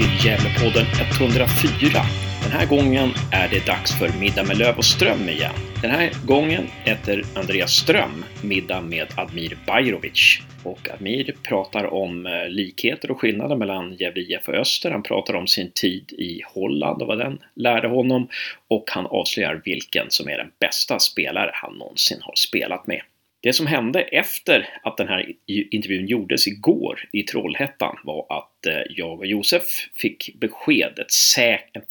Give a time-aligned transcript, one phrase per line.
[0.00, 0.86] till Gävlepodden
[1.20, 1.90] 104.
[2.42, 5.52] Den här gången är det dags för Middag med Löv och Ström igen.
[5.82, 10.38] Den här gången äter Andreas Ström middag med Admir Bajrovic.
[10.64, 14.90] Och Admir pratar om eh, likheter och skillnader mellan Gävle IF och Öster.
[14.90, 18.28] Han pratar om sin tid i Holland och vad den lärde honom.
[18.68, 23.00] Och han avslöjar vilken som är den bästa spelare han någonsin har spelat med.
[23.42, 28.82] Det som hände efter att den här intervjun gjordes igår i Trollhättan var att eh,
[28.90, 29.62] jag och Josef
[29.94, 31.06] fick beskedet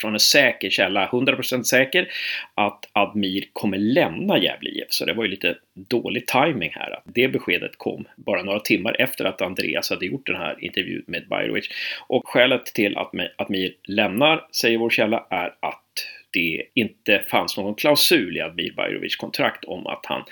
[0.01, 2.07] från en säker källa, 100% säker,
[2.53, 4.87] att Admir kommer lämna Gävle IF.
[4.89, 6.99] Så det var ju lite dålig timing här.
[7.03, 11.27] Det beskedet kom bara några timmar efter att Andreas hade gjort den här intervjun med
[11.27, 11.69] Bajrovic.
[12.07, 15.83] Och skälet till att Admir lämnar, säger vår källa, är att
[16.33, 20.23] det inte fanns någon klausul i Admir Bajrovics kontrakt om att han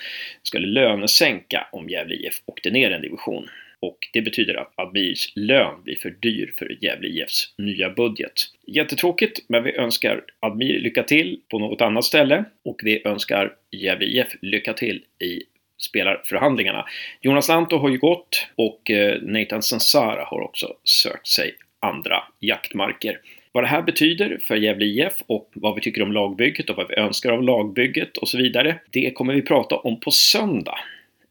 [0.42, 3.48] skulle lönesänka om Gävle IF åkte ner en division.
[3.80, 8.32] Och det betyder att Admirs lön blir för dyr för Gävle IFs nya budget.
[8.66, 14.06] Jättetråkigt, men vi önskar Admir lycka till på något annat ställe och vi önskar Gävle
[14.06, 15.42] IF lycka till i
[15.78, 16.86] spelarförhandlingarna.
[17.20, 23.20] Jonas Lanto har ju gått och eh, Nathan Sansara har också sökt sig andra jaktmarker.
[23.52, 26.88] Vad det här betyder för Gävle IF och vad vi tycker om lagbygget och vad
[26.88, 30.78] vi önskar av lagbygget och så vidare, det kommer vi prata om på söndag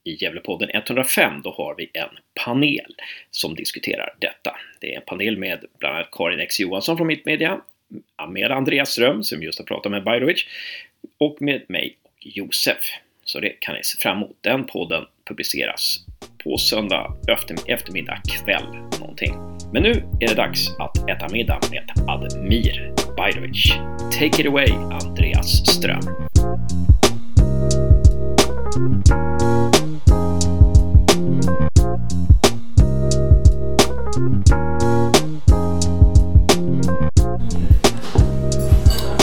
[0.03, 1.41] i Gävlepodden 105.
[1.43, 2.09] Då har vi en
[2.45, 2.95] panel
[3.31, 4.55] som diskuterar detta.
[4.79, 7.61] Det är en panel med bland annat Karin X Johansson från Mittmedia,
[8.29, 10.45] med Andreas Ström som just har pratat med Bajrovic
[11.17, 12.77] och med mig och Josef.
[13.23, 14.37] Så det kan ni se fram emot.
[14.41, 16.05] Den podden publiceras
[16.43, 17.17] på söndag
[17.67, 18.65] eftermiddag kväll
[18.99, 19.56] någonting.
[19.73, 23.73] Men nu är det dags att äta middag med Admir Bajrovic.
[24.19, 26.01] Take it away, Andreas Ström.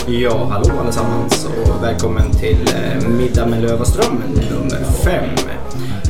[0.07, 5.25] Ja, hallå allesammans och välkommen till eh, Middag med Lövaström nummer 5.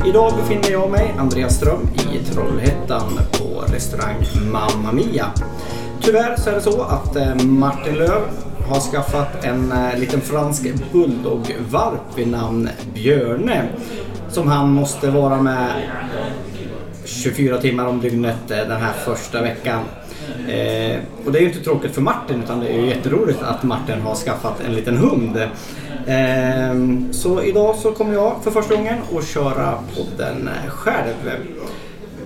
[0.07, 4.15] Idag befinner jag mig, Andreas Ström, i Trollhättan på restaurang
[4.51, 5.31] Mamma Mia.
[6.01, 8.21] Tyvärr så är det så att eh, Martin Löv
[8.69, 13.67] har skaffat en eh, liten fransk bulldogvalp vid namn Björne
[14.29, 15.69] som han måste vara med
[17.05, 19.83] 24 timmar om dygnet eh, den här första veckan.
[20.47, 23.63] Eh, och det är ju inte tråkigt för Martin utan det är ju jätteroligt att
[23.63, 25.37] Martin har skaffat en liten hund.
[26.07, 31.31] Eh, så idag så kommer jag för första gången att köra podden själv.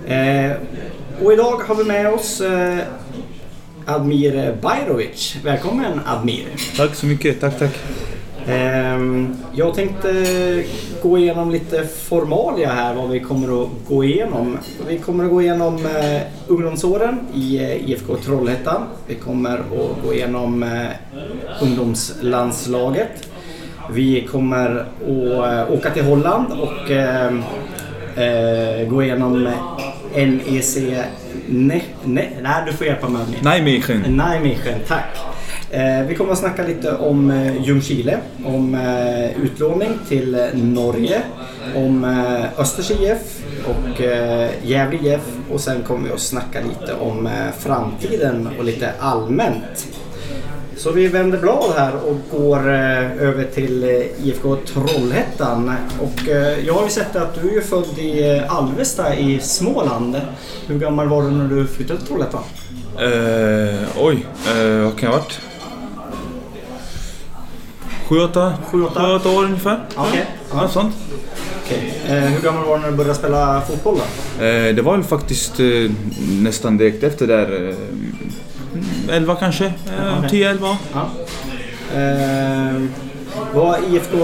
[0.06, 0.52] Eh,
[1.22, 2.78] och idag har vi med oss eh,
[3.86, 5.36] Admir Bajrovic.
[5.44, 6.46] Välkommen Admir!
[6.76, 7.78] Tack så mycket, tack tack!
[8.46, 10.12] Ehm, jag tänkte
[11.02, 14.58] gå igenom lite formalia här vad vi kommer att gå igenom.
[14.88, 18.82] Vi kommer att gå igenom eh, ungdomsåren i eh, IFK Trollhättan.
[19.06, 20.86] Vi kommer att gå igenom eh,
[21.62, 23.28] ungdomslandslaget.
[23.90, 26.90] Vi kommer att åka till Holland och
[28.88, 29.52] gå igenom
[30.14, 30.78] NEC...
[31.46, 33.22] Ne, ne, nej, du får hjälpa mig.
[33.42, 34.00] Nijmegen.
[34.00, 35.29] Nijmegen, tack.
[35.72, 41.22] Eh, vi kommer att snacka lite om eh, Ljungskile, om eh, utlåning till Norge,
[41.76, 42.04] om
[42.58, 44.00] Östers IF och
[44.62, 45.20] Gävle IF
[45.50, 47.28] och sen kommer vi att snacka lite om
[47.58, 49.86] framtiden och lite allmänt.
[50.76, 53.84] Så vi vänder blad här och går över till
[54.24, 55.72] IFK Trollhättan.
[56.00, 56.28] Och
[56.64, 60.20] jag har ju sett att du är född i Alvesta i Småland.
[60.66, 62.42] Hur gammal var du när du flyttade till Trollhättan?
[63.02, 64.26] Uh, oj,
[64.56, 65.40] uh, vad kan jag ha varit?
[68.10, 69.16] Sju, åtta, sju, åtta.
[69.16, 69.80] åtta år ungefär.
[69.96, 70.10] Okej.
[70.10, 70.24] Okay.
[70.62, 70.94] Ja, sånt.
[71.64, 72.16] Okay.
[72.16, 74.44] Eh, hur gammal var du när du började spela fotboll då?
[74.44, 75.66] Eh, det var väl faktiskt eh,
[76.42, 77.68] nästan direkt efter där.
[79.08, 79.64] Eh, 11 kanske.
[79.64, 80.42] Eh, okay.
[80.42, 80.76] 10-11.
[80.92, 81.10] Ja.
[82.00, 82.82] Eh,
[83.54, 84.16] vad IFK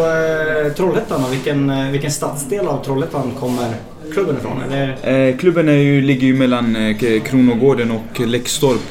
[0.77, 1.29] Trollhättan då?
[1.29, 3.75] Vilken, eh, vilken stadsdel av Trollhättan kommer
[4.13, 4.63] klubben ifrån?
[4.63, 5.29] Eller?
[5.29, 8.91] Eh, klubben är ju, ligger ju mellan eh, Kronogården och Läxtorp.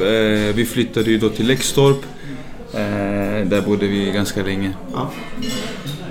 [0.55, 1.97] Vi flyttade ju då till Läxtorp.
[3.45, 4.73] Eh, där bodde vi ganska länge.
[4.93, 5.11] Ja.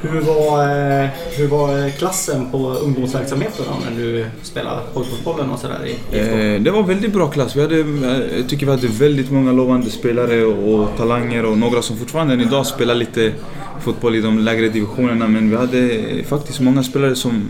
[0.00, 5.88] Hur, var, eh, hur var klassen på ungdomsverksamheten då, när du spelade pojkfotbollen och sådär?
[6.12, 7.56] Eh, det var väldigt bra klass.
[7.56, 11.82] Vi hade, eh, jag tycker vi hade väldigt många lovande spelare och, talanger och några
[11.82, 13.32] som fortfarande idag spelar lite
[13.80, 15.28] fotboll i de lägre divisionerna.
[15.28, 17.42] Men vi hade faktiskt många spelare som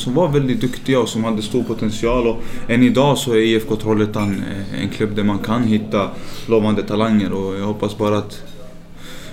[0.00, 2.26] som var väldigt duktiga och som hade stor potential.
[2.26, 6.08] Och än idag så är IFK Trollhättan eh, en klubb där man kan hitta
[6.46, 8.49] lovande talanger och jag hoppas bara att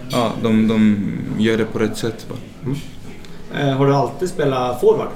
[0.10, 0.98] ja, de, de
[1.38, 2.28] gör det på rätt sätt.
[2.66, 2.78] Mm.
[3.56, 5.08] Eh, har du alltid spelat forward?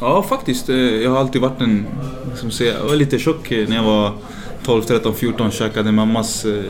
[0.00, 0.68] Ja, faktiskt.
[0.68, 1.86] Eh, jag har alltid varit en...
[2.30, 4.12] Liksom, jag var lite tjock när jag var
[4.64, 6.64] 12, 13, 14 käkade mammas eh,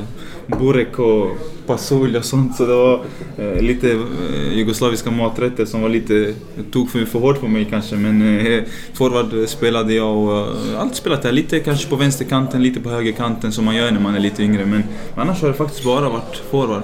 [0.58, 1.28] burek och
[1.66, 2.56] pasulj och sånt.
[2.56, 3.00] Så det var
[3.38, 6.34] eh, lite eh, jugoslaviska maträtter som var lite,
[6.72, 7.96] tog för, för hårt på mig kanske.
[7.96, 8.62] Men eh,
[8.94, 11.32] forward spelade jag och eh, allt spelat där.
[11.32, 14.66] Lite kanske på vänsterkanten, lite på högerkanten som man gör när man är lite yngre.
[14.66, 14.84] Men
[15.14, 16.82] annars har det faktiskt bara varit forward.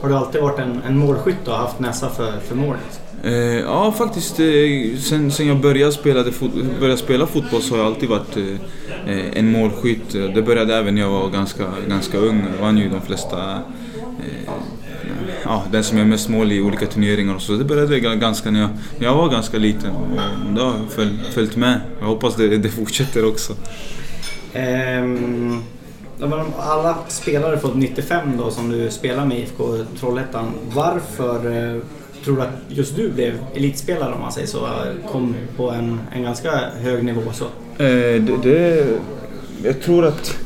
[0.00, 2.76] Har du alltid varit en, en målskytt och haft näsa för, för mål?
[3.26, 4.40] Eh, ja, faktiskt.
[4.40, 6.24] Eh, sen, sen jag började spela,
[6.80, 10.12] började spela fotboll så har jag alltid varit eh, eh, en målskytt.
[10.34, 12.44] Det började även när jag var ganska, ganska ung.
[12.56, 13.54] Jag vann ju de flesta...
[14.00, 14.52] Eh,
[15.44, 17.52] ja, den som gör mest mål i olika turneringar och så.
[17.52, 20.08] Det började ganska när jag, när jag var ganska liten och
[20.54, 21.80] det har följt, följt med.
[22.00, 23.52] Jag hoppas det, det fortsätter också.
[24.54, 25.62] Um
[26.58, 30.52] alla spelare från 95 då som du spelar med IFK Trollhättan.
[30.74, 31.82] Varför eh,
[32.26, 34.68] tror du att just du blev elitspelare om man säger så?
[35.12, 36.50] Kom på en, en ganska
[36.82, 37.44] hög nivå så?
[37.44, 38.86] Eh, det, det,
[39.64, 40.38] jag tror att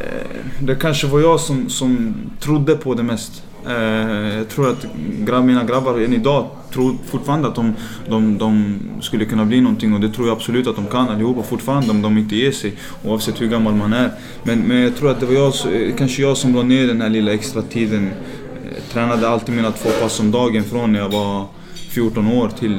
[0.00, 3.42] eh, det kanske var jag som, som trodde på det mest.
[3.66, 4.86] Eh, jag tror att
[5.18, 7.74] grabb, mina grabbar än idag tror fortfarande att de,
[8.08, 11.42] de, de, skulle kunna bli någonting och det tror jag absolut att de kan allihopa
[11.42, 14.10] fortfarande om de inte ger sig oavsett hur gammal man är.
[14.42, 15.52] Men, men jag tror att det var jag,
[15.98, 18.10] kanske jag som la ner den här lilla extra tiden.
[18.90, 22.78] Jag tränade alltid mina två pass om dagen från när jag var 14 år till,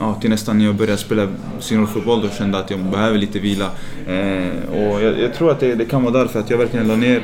[0.00, 1.28] ja, till nästan när jag började spela
[1.60, 3.70] seniorfotboll då kände jag att jag behöver lite vila.
[4.06, 6.96] Eh, och jag, jag, tror att det, det kan vara därför att jag verkligen la
[6.96, 7.22] ner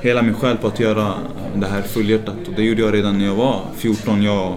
[0.00, 1.14] hela min själ på att göra
[1.56, 2.48] det här fullhjärtat.
[2.48, 4.22] Och det gjorde jag redan när jag var 14.
[4.22, 4.56] Jag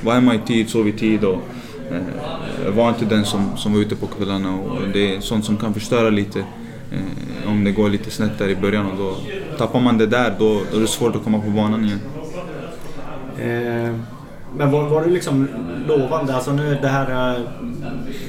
[0.00, 1.38] var hemma i tid, sov i tid och
[1.90, 4.54] eh, var inte den som, som var ute på kvällarna.
[4.54, 6.38] Och det är sånt som kan förstöra lite
[6.92, 8.86] eh, om det går lite snett där i början.
[8.86, 9.16] Och då
[9.58, 12.00] tappar man det där, då, då är det svårt att komma på banan igen.
[13.40, 13.94] Eh,
[14.56, 15.48] men var, var du liksom
[15.86, 16.34] lovande?
[16.34, 17.40] Alltså nu det här eh,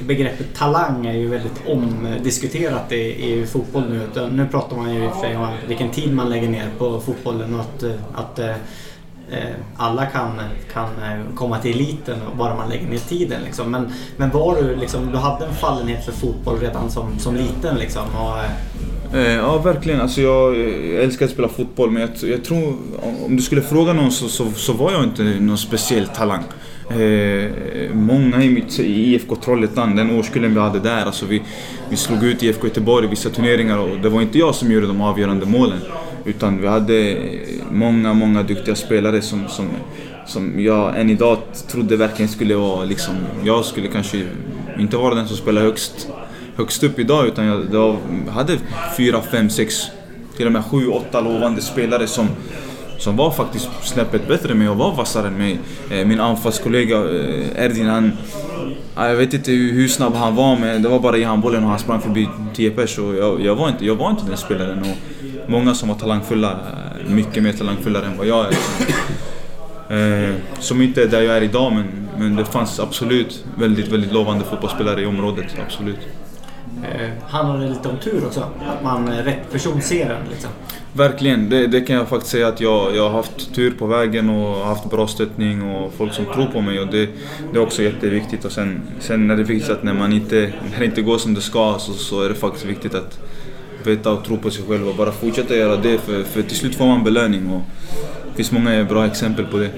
[0.06, 4.28] begreppet talang är ju väldigt omdiskuterat i, i fotboll nu.
[4.32, 7.00] Nu pratar man ju i och för sig om vilken tid man lägger ner på
[7.00, 8.40] fotbollen och att, eh, att
[9.76, 10.40] alla kan,
[10.72, 10.88] kan
[11.34, 13.42] komma till eliten bara man lägger ner tiden.
[13.44, 13.70] Liksom.
[13.70, 17.76] Men, men var du, liksom, du hade en fallenhet för fotboll redan som, som liten?
[17.76, 18.38] Liksom, och,
[19.14, 20.00] Eh, ja, verkligen.
[20.00, 20.56] Alltså eh, jag,
[21.04, 22.76] älskar att spela fotboll, men jag, jag, tror
[23.26, 26.42] om du skulle fråga någon så, så, så var jag inte någon speciell talang.
[26.90, 27.50] Eh,
[27.94, 31.42] många i, mitt, i IFK Trollhättan, den årskullen vi hade där, alltså vi,
[31.90, 34.86] vi slog ut IFK Göteborg i vissa turneringar och det var inte jag som gjorde
[34.86, 35.78] de avgörande målen.
[36.24, 37.16] Utan vi hade
[37.70, 39.68] många, många duktiga spelare som, som,
[40.26, 41.38] som jag än idag
[41.68, 43.14] trodde verkligen skulle vara liksom,
[43.44, 44.26] jag skulle kanske
[44.78, 46.08] inte vara den som spelar högst,
[46.56, 47.96] högst upp idag utan jag, jag
[48.32, 48.58] hade
[48.96, 49.74] fyra, fem, sex,
[50.36, 52.28] till och med sju, åtta lovande spelare som
[53.02, 55.58] som var faktiskt snäppet bättre än mig och var vassare än mig.
[55.90, 58.12] Eh, min anfallskollega eh, Erdin, han...
[58.94, 61.70] Ah, jag vet inte hur snabb han var men det var bara i handbollen och
[61.70, 64.78] han sprang förbi 10 pers och jag, jag, var inte, jag var inte den spelaren.
[64.78, 64.96] Och
[65.50, 68.56] många som var talangfulla, eh, mycket mer talangfullare än vad jag är.
[70.58, 74.44] Som inte är där jag är idag men, men det fanns absolut väldigt, väldigt lovande
[74.44, 75.98] fotbollsspelare i området, absolut.
[76.84, 78.40] Eh, handlar det lite om tur också?
[78.40, 80.50] Att man rätt person ser en liksom?
[80.92, 84.30] Verkligen, det, det, kan jag faktiskt säga att jag, jag har haft tur på vägen
[84.30, 87.08] och haft bra stöttning och folk som tror på mig och det,
[87.52, 88.44] det är också jätteviktigt.
[88.44, 91.34] Och sen, sen är det viktigt att när man inte, när det inte går som
[91.34, 93.18] det ska så, så är det faktiskt viktigt att
[93.84, 96.74] veta och tro på sig själv och bara fortsätta göra det för, för till slut
[96.74, 97.62] får man belöning och
[98.30, 99.70] det finns många bra exempel på det.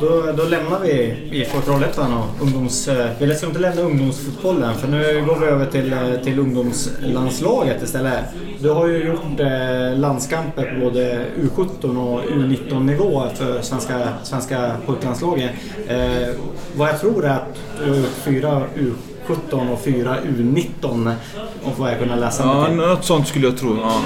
[0.00, 2.88] Då, då lämnar vi IFK Trollhättan och ungdoms...
[2.88, 7.82] Eh, vi ska inte lämna ungdomsfotbollen för nu går vi över till, eh, till ungdomslandslaget
[7.82, 8.24] istället.
[8.58, 14.72] Du har ju gjort eh, landskamper på både U17 och U19 nivå för svenska, svenska
[14.86, 15.50] pojklandslaget.
[15.88, 16.28] Eh,
[16.76, 21.12] vad jag tror är att du har gjort fyra U17 och fyra U19
[21.64, 23.76] och vad jag kunna läsa Ja, något sånt skulle jag tro.
[23.82, 24.00] Ja.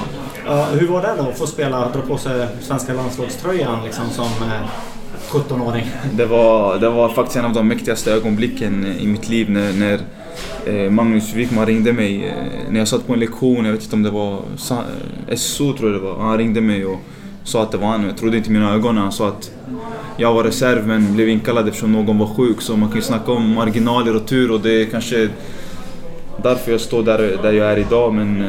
[0.47, 4.29] Ja, hur var det då att få spela, dra på sig svenska landslagströjan liksom som
[5.35, 5.87] 17-åring?
[6.13, 10.01] Det var, det var faktiskt en av de mäktigaste ögonblicken i mitt liv när, när
[10.67, 12.27] eh, Magnus Wikman ringde mig.
[12.27, 14.39] Eh, när jag satt på en lektion, jag vet inte om det var
[15.37, 16.19] SO eh, tror jag det var.
[16.19, 16.99] Han ringde mig och
[17.45, 18.05] sa att det var han.
[18.05, 19.51] Jag trodde inte mina ögon när han sa att
[20.17, 22.61] jag var reserv men blev inkallad eftersom någon var sjuk.
[22.61, 25.29] Så man kan ju snacka om marginaler och tur och det är kanske
[26.43, 28.15] därför jag står där, där jag är idag.
[28.15, 28.49] Men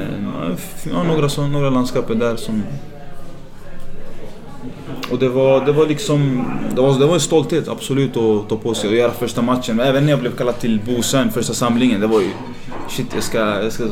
[0.91, 2.63] ja, några, några landskaper där som
[5.11, 6.45] och det var, det var liksom,
[6.75, 9.79] det var, det var en stolthet absolut att ta på sig och göra första matchen.
[9.79, 12.29] Även när jag blev kallad till Bosön, första samlingen, det var ju
[12.89, 13.83] shit jag ska, jag ska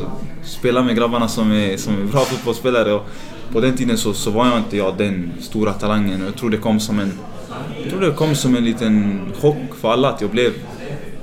[0.44, 2.92] spela med grabbarna som är, som är bra fotbollsspelare.
[2.92, 3.06] Och
[3.52, 6.50] på den tiden så, så var jag inte jag den stora talangen och jag tror
[6.50, 7.12] det kom som en,
[7.82, 10.52] jag tror det kom som en liten chock för alla att jag blev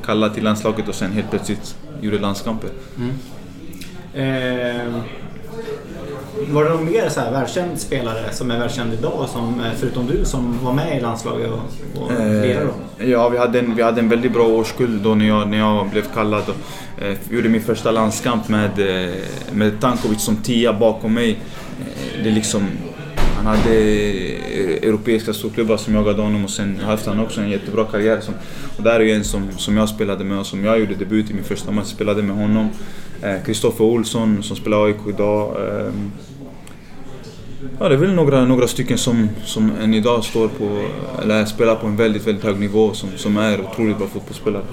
[0.05, 2.69] kallad till landslaget och sen helt plötsligt gjorde landskamper.
[2.98, 3.13] Mm.
[4.13, 4.93] Eh,
[6.50, 10.07] var det någon mer så här världskänd spelare som är världskänd idag, som, eh, förutom
[10.07, 13.03] du, som var med i landslaget och, och lirade då?
[13.03, 15.57] Eh, ja, vi hade, en, vi hade en väldigt bra årskull då när jag, när
[15.57, 16.43] jag blev kallad.
[16.50, 19.13] Och, eh, gjorde min första landskamp med, eh,
[19.51, 21.39] med Tankovic som tia bakom mig.
[22.23, 22.67] Det liksom,
[23.35, 23.75] han hade
[24.83, 28.19] europeiska storklubbar som jagade honom och sen hade han också en jättebra karriär.
[28.21, 28.33] Som,
[28.77, 31.33] och där är en som, som jag spelade med och som jag gjorde debut i
[31.33, 31.88] min första match.
[31.88, 32.69] Spelade med honom.
[33.45, 35.55] Kristoffer eh, Olsson som spelar AIK idag.
[35.67, 35.93] Eh,
[37.79, 40.83] Ja, det är väl några, några stycken som, som än idag står på,
[41.21, 44.63] eller spelar på en väldigt, väldigt hög nivå som, som är otroligt bra fotbollsspelare.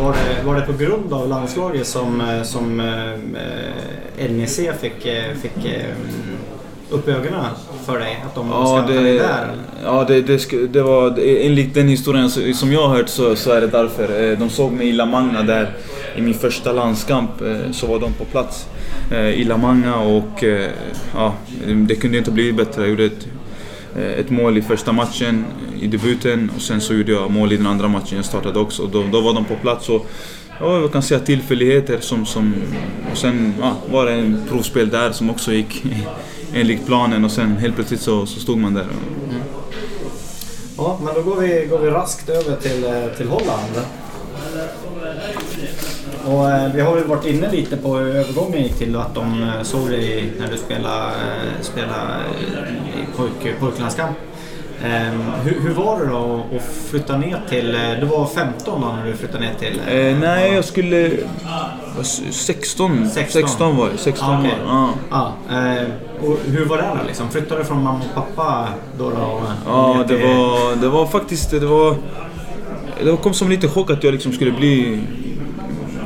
[0.00, 5.34] Var det, var det på grund av landslaget som, eh, som eh, NEC fick, eh,
[5.42, 5.94] fick eh,
[6.90, 7.44] upp ögonen
[7.86, 8.22] för dig?
[8.26, 9.48] Att de ja, det, dig där?
[9.84, 13.60] Ja, det, det, det var enligt den historien som jag har hört så, så är
[13.60, 14.36] det därför.
[14.36, 15.70] De såg mig i La Magna där
[16.16, 18.66] i min första landskamp eh, så var de på plats.
[19.10, 20.70] Eh, I La Manga och eh,
[21.14, 21.34] ja,
[21.66, 22.82] det kunde inte bli bättre.
[22.82, 23.28] Jag gjorde ett,
[24.18, 25.44] ett mål i första matchen,
[25.80, 28.86] i debuten och sen så gjorde jag mål i den andra matchen jag startade också.
[28.86, 30.06] Då, då var de på plats och
[30.60, 32.26] ja, jag kan säga tillfälligheter som...
[32.26, 32.54] som
[33.12, 35.84] och sen ja, var det en provspel där som också gick
[36.54, 38.82] enligt planen och sen helt plötsligt så, så stod man där.
[38.82, 39.42] Mm.
[40.76, 42.84] Ja, men då går vi, går vi raskt över till,
[43.16, 43.86] till Holland.
[46.26, 49.42] Och eh, vi har ju varit inne lite på hur övergången gick till att de
[49.42, 52.20] eh, såg dig när du spelade, eh, spelade
[52.96, 54.16] i pojk, pojklandskamp.
[54.84, 57.78] Um, hur, hur, var det då att flytta ner till...
[58.00, 59.80] Du var 15 då när du flyttade ner till...
[59.88, 61.10] Eh, nej, jag skulle...
[62.30, 63.08] 16.
[63.10, 63.98] 16, 16 var det.
[63.98, 64.50] 16 ah, okay.
[64.50, 65.32] var ja.
[65.48, 65.86] ah, eh,
[66.20, 67.30] och Hur var det då liksom?
[67.30, 69.10] Flyttade du från mamma och pappa då?
[69.10, 71.50] då ja, det var, det var faktiskt...
[71.50, 71.96] Det var...
[73.04, 75.00] Det kom som lite chock att jag liksom skulle bli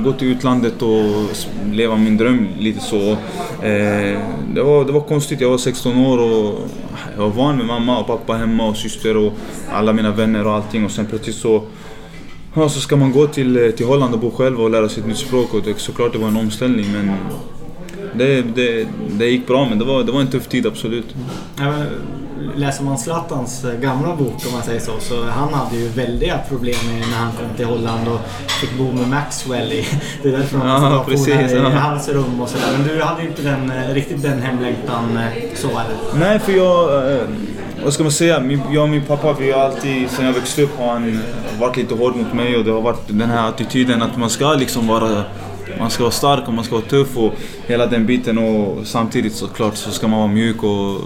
[0.07, 1.27] gå till utlandet och
[1.73, 3.11] leva min dröm lite så.
[3.63, 4.21] Eh,
[4.55, 6.61] det, var, det var konstigt, jag var 16 år och
[7.17, 9.33] jag var van med mamma och pappa hemma och syster och
[9.73, 11.63] alla mina vänner och allting och sen plötsligt så
[12.55, 15.01] Ja, så ska man gå till, eh, till Holland och bo själv och lära sig
[15.01, 17.11] ett nytt språk och det, såklart det var en omställning men
[18.15, 18.87] det, det,
[19.19, 21.15] det gick bra men det var, det var en tuff tid absolut.
[21.59, 21.73] Ja,
[22.55, 26.39] läser man Zlatans eh, gamla bok om man säger så, så han hade ju väldiga
[26.49, 26.77] problem
[27.11, 28.21] när han kom till Holland och
[28.61, 29.87] fick bo med Maxwell i...
[30.23, 31.69] Det är därför han ja, precis, i ja.
[31.69, 32.79] hans rum och sådär.
[32.79, 36.19] Men du hade inte den, eh, riktigt den hemlängtan eh, så eller?
[36.19, 36.89] Nej, för jag...
[37.85, 38.59] Vad ska man säga?
[38.71, 41.21] Jag och min pappa, vi har alltid, sen jag växte upp, har han
[41.61, 44.55] varit lite hård mot mig och det har varit den här attityden att man ska
[44.55, 45.25] liksom vara
[45.79, 47.33] man ska vara stark och man ska vara tuff och
[47.67, 51.01] hela den biten och samtidigt såklart så ska man vara mjuk och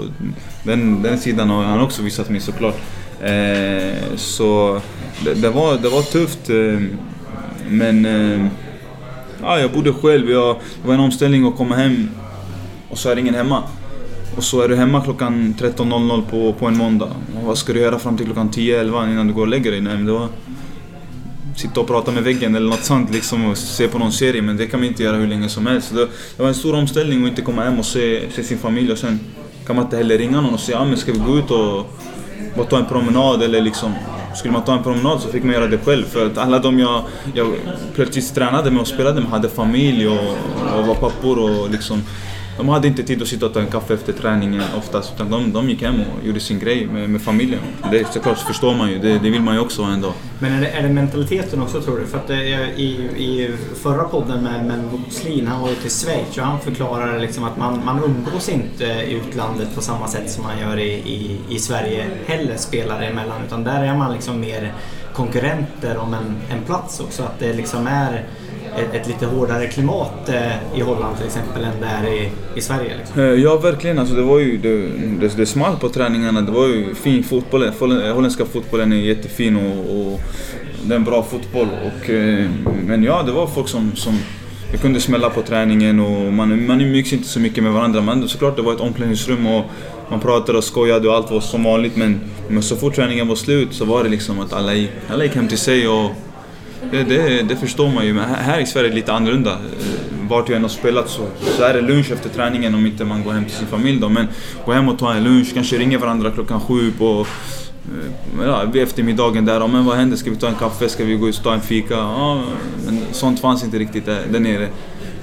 [0.62, 2.76] den, den sidan har han också visat mig såklart.
[3.20, 4.80] Eh, så
[5.24, 6.80] det, det, var, det var tufft eh,
[7.68, 8.46] men eh,
[9.42, 10.30] ja, jag bodde själv.
[10.30, 12.10] Jag, det var en omställning att komma hem
[12.88, 13.62] och så är ingen hemma.
[14.36, 17.10] Och så är du hemma klockan 13.00 på, på en måndag.
[17.36, 19.80] Och vad ska du göra fram till klockan 10-11 innan du går och lägger dig?
[19.80, 20.28] Nej, det var,
[21.57, 24.57] sitta och prata med väggen eller något sånt liksom och se på någon serie men
[24.57, 25.95] det kan man inte göra hur länge som helst.
[25.95, 28.92] Det, det var en stor omställning att inte komma hem och se, se sin familj
[28.92, 29.21] och sen
[29.66, 31.87] kan man inte heller ringa någon och säga ah, men ska vi gå ut och
[32.57, 33.95] bara ta en promenad eller liksom
[34.35, 36.78] skulle man ta en promenad så fick man göra det själv för att alla de
[36.78, 37.02] jag,
[37.35, 37.54] jag
[37.95, 40.28] plötsligt tränade med och spelade med hade familj och,
[40.78, 42.02] och var pappor och liksom
[42.61, 45.12] de hade inte tid att sitta och ta en kaffe efter träningen oftast.
[45.14, 47.61] Utan de, de gick hem och gjorde sin grej med, med familjen.
[47.90, 48.99] Det såklart förstår man ju.
[48.99, 50.12] Det, det vill man ju också ändå.
[50.38, 52.07] Men är det, är det mentaliteten också tror du?
[52.07, 52.43] För att det,
[52.76, 53.50] i, i
[53.83, 57.57] förra podden med, med Slin, han var ju till Schweiz och han förklarade liksom att
[57.57, 61.59] man, man umgås inte i utlandet på samma sätt som man gör i, i, i
[61.59, 63.43] Sverige heller, spelare emellan.
[63.47, 64.73] Utan där är man liksom mer
[65.14, 67.23] konkurrenter om en, en plats också.
[67.23, 68.25] Att det liksom är
[68.78, 72.60] ett, ett lite hårdare klimat eh, i Holland till exempel än det är i, i
[72.60, 72.96] Sverige?
[72.98, 73.20] Liksom.
[73.20, 73.98] Eh, ja, verkligen.
[73.98, 74.86] Alltså, det var ju det,
[75.20, 76.40] det, det small på träningarna.
[76.40, 77.68] Det var ju fin fotboll.
[78.14, 80.20] Holländska fotbollen är jättefin och, och
[80.82, 81.68] det är en bra fotboll.
[81.84, 82.50] Och, eh,
[82.86, 84.18] men ja, det var folk som, som
[84.72, 88.00] jag kunde smälla på träningen och man, man umgicks inte så mycket med varandra.
[88.00, 89.64] Men såklart, det var ett omklädningsrum och
[90.10, 91.96] man pratade och skojade och allt var som vanligt.
[91.96, 95.24] Men, men så fort träningen var slut så var det liksom att alla gick, alla
[95.24, 96.10] gick hem till sig och
[96.90, 99.50] det, det, förstår man ju, men här i Sverige är det lite annorlunda.
[99.50, 103.04] Eh, vart jag än har spelat så, så är det lunch efter träningen om inte
[103.04, 104.08] man går hem till sin familj då.
[104.08, 104.28] Men
[104.66, 107.26] gå hem och ta en lunch, kanske ringa varandra klockan sju på
[107.84, 109.68] eh, ja, vid eftermiddagen där.
[109.68, 110.16] Men vad händer?
[110.16, 110.88] Ska vi ta en kaffe?
[110.88, 111.94] Ska vi gå ut och ta en fika?
[111.94, 112.42] Ja,
[112.87, 114.68] men sånt fanns inte riktigt där, där nere.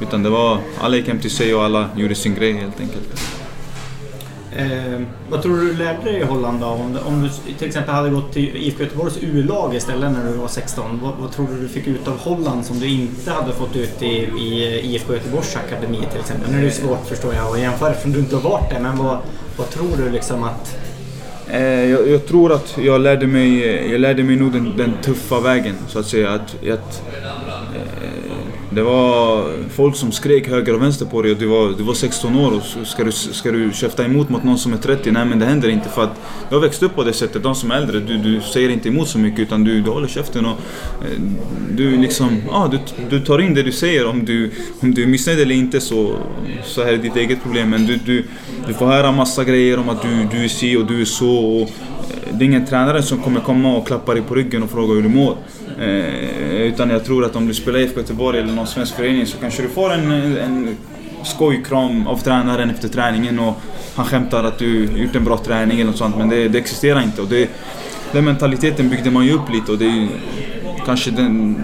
[0.01, 3.21] Utan det var, alla gick hem till sig och alla gjorde sin grej helt enkelt.
[4.57, 6.65] Eh, vad tror du du lärde dig i Holland då?
[6.65, 10.47] Om, om du till exempel hade gått till IFK Göteborgs U-lag istället när du var
[10.47, 10.99] 16.
[11.03, 14.01] Vad, vad, tror du du fick ut av Holland som du inte hade fått ut
[14.01, 14.05] i,
[14.39, 16.51] i IFK Göteborgs akademi till exempel?
[16.51, 18.79] Nu är det svårt förstår jag att jämföra eftersom du inte har varit där.
[18.79, 19.17] Men vad,
[19.57, 20.77] vad tror du liksom att...
[21.49, 25.39] Eh, jag, jag, tror att jag lärde mig, jag lärde mig nog den, den tuffa
[25.39, 26.29] vägen så att säga.
[26.31, 28.26] Att, att eh,
[28.77, 31.93] det var folk som skrek höger och vänster på dig och du var, du var
[31.93, 35.12] 16 år och ska du, ska du käfta emot mot någon som är 30?
[35.12, 37.43] Nej men det händer inte för att du har växt upp på det sättet.
[37.43, 40.07] De som är äldre, du, du säger inte emot så mycket utan du, du håller
[40.07, 41.22] käften och eh,
[41.72, 42.79] du liksom, ah, du,
[43.10, 44.07] du tar in det du säger.
[44.07, 46.15] Om du, om du är missnöjd eller inte så,
[46.63, 47.69] så är det ditt eget problem.
[47.69, 48.25] Men du, du,
[48.67, 51.38] du får höra massa grejer om att du, du är si och du är så.
[51.38, 51.67] Och, eh,
[52.31, 55.01] det är ingen tränare som kommer komma och klappa dig på ryggen och fråga hur
[55.01, 55.38] du mår.
[55.79, 59.38] Eh, utan jag tror att om du spelar IFK Göteborg eller någon svensk förening så
[59.38, 60.77] kanske du får en, en
[61.24, 63.62] skojkram av tränaren efter träningen och
[63.96, 66.17] han skämtar att du gjort en bra träning eller något sånt.
[66.17, 67.22] Men det, det existerar inte.
[67.22, 67.50] Och det,
[68.12, 70.07] den mentaliteten byggde man ju upp lite och det är
[70.86, 71.63] kanske den,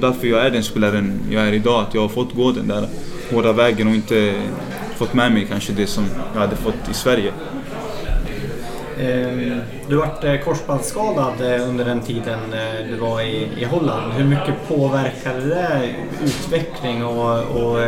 [0.00, 1.82] därför jag är den spelaren jag är idag.
[1.82, 2.88] Att jag har fått gå den där
[3.30, 4.34] hårda vägen och inte
[4.96, 6.04] fått med mig kanske det som
[6.34, 7.32] jag hade fått i Sverige.
[9.00, 14.12] Ehm, du vart eh, korsbandsskadad eh, under den tiden eh, du var i, i Holland.
[14.12, 17.78] Hur mycket påverkade det utveckling och, och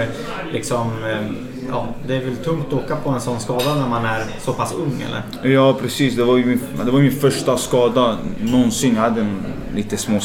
[0.52, 0.90] liksom
[1.70, 4.52] Ja, det är väl tungt att åka på en sån skada när man är så
[4.52, 5.52] pass ung eller?
[5.54, 8.94] Ja precis, det var ju min, det var min första skada någonsin.
[8.94, 9.42] Jag hade en,
[9.74, 10.20] lite små,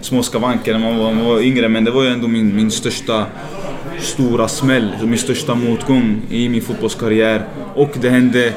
[0.00, 2.70] små skavanker när man var, man var yngre men det var ju ändå min, min
[2.70, 3.26] största
[4.00, 7.46] stora smäll, min största motgång i min fotbollskarriär.
[7.74, 8.52] Och det hände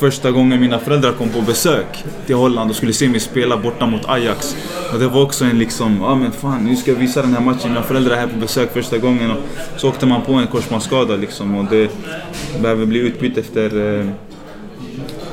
[0.00, 3.86] första gången mina föräldrar kom på besök till Holland och skulle se mig spela borta
[3.86, 4.56] mot Ajax.
[4.92, 7.34] Och det var också en liksom, ja ah, men fan nu ska jag visa den
[7.34, 9.30] här matchen, mina föräldrar är här på besök första gången.
[9.30, 9.38] Och
[9.76, 11.90] så åkte man på en korsbandsskada liksom och det
[12.62, 14.06] behöver bli utbytt efter eh,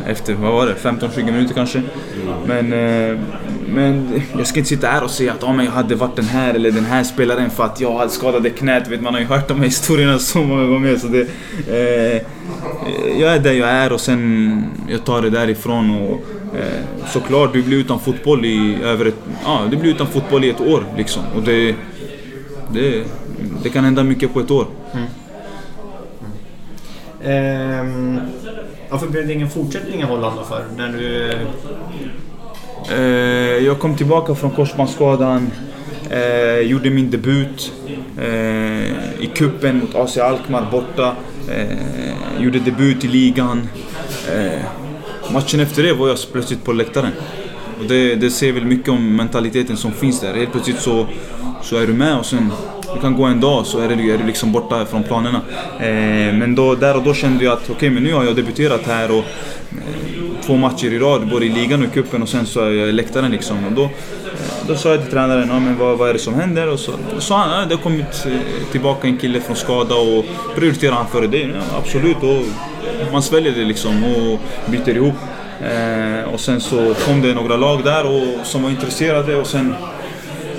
[0.07, 1.81] efter, vad var det, 15-20 minuter kanske.
[2.45, 3.19] Men, eh,
[3.69, 6.53] men jag ska inte sitta här och säga att oh, jag hade varit den här
[6.53, 8.87] eller den här spelaren för att jag hade skadade knät.
[8.87, 10.95] Vet, man har ju hört de här historierna så många gånger.
[10.97, 11.21] Så det,
[11.67, 12.21] eh,
[13.19, 16.01] jag är där jag är och sen jag tar det därifrån.
[16.01, 16.21] Och,
[16.57, 20.49] eh, såklart, du blir utan fotboll i över ett, ja, du blir utan fotboll i
[20.49, 21.23] ett år liksom.
[21.35, 21.75] Och det,
[22.73, 23.03] det,
[23.63, 24.65] det kan hända mycket på ett år.
[24.93, 25.05] Mm.
[27.23, 27.79] Mm.
[27.79, 28.21] Um,
[28.89, 30.65] varför blev det ingen fortsättning i Holland då för?
[30.77, 31.31] När du...
[32.91, 35.51] Eh, jag kom tillbaka från korsbandsskadan.
[36.09, 37.71] Eh, gjorde min debut
[38.17, 41.15] eh, i kuppen mot AC Alkmaar borta.
[41.49, 43.69] Eh, gjorde debut i ligan.
[44.33, 44.61] Eh,
[45.33, 47.11] matchen efter det var jag plötsligt på läktaren.
[47.79, 50.33] Och det, det säger väl mycket om mentaliteten som finns där.
[50.33, 51.07] Helt plötsligt så,
[51.63, 52.51] så är du med och sen
[52.95, 55.41] det kan gå en dag så är du, är du liksom borta från planerna.
[55.79, 58.35] Eh, men då, där och då kände jag att okej, okay, men nu har jag
[58.35, 59.23] debuterat här och eh,
[60.45, 62.89] två matcher i rad, både i ligan och i cupen och sen så är jag
[62.89, 63.65] i läktaren liksom.
[63.65, 63.89] Och då, eh,
[64.67, 66.69] då sa jag till tränaren, ja, men vad, vad är det som händer?
[66.69, 70.25] Och så sa han, ja, det har kommit eh, tillbaka en kille från skada och
[70.55, 71.53] prioriterar han före dig?
[71.53, 74.39] Ja, absolut, och man sväljer det liksom och
[74.71, 75.15] byter ihop.
[75.61, 79.75] Eh, och sen så kom det några lag där och, som var intresserade och sen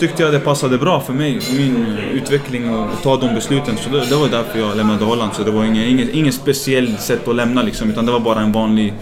[0.01, 3.77] tyckte jag det passade bra för mig, min utveckling och ta de besluten.
[3.77, 5.33] Så det, det var därför jag lämnade Holland.
[5.35, 8.41] Så det var inget, inget, inget speciellt sätt att lämna liksom, utan det var bara
[8.41, 8.95] en vanlig,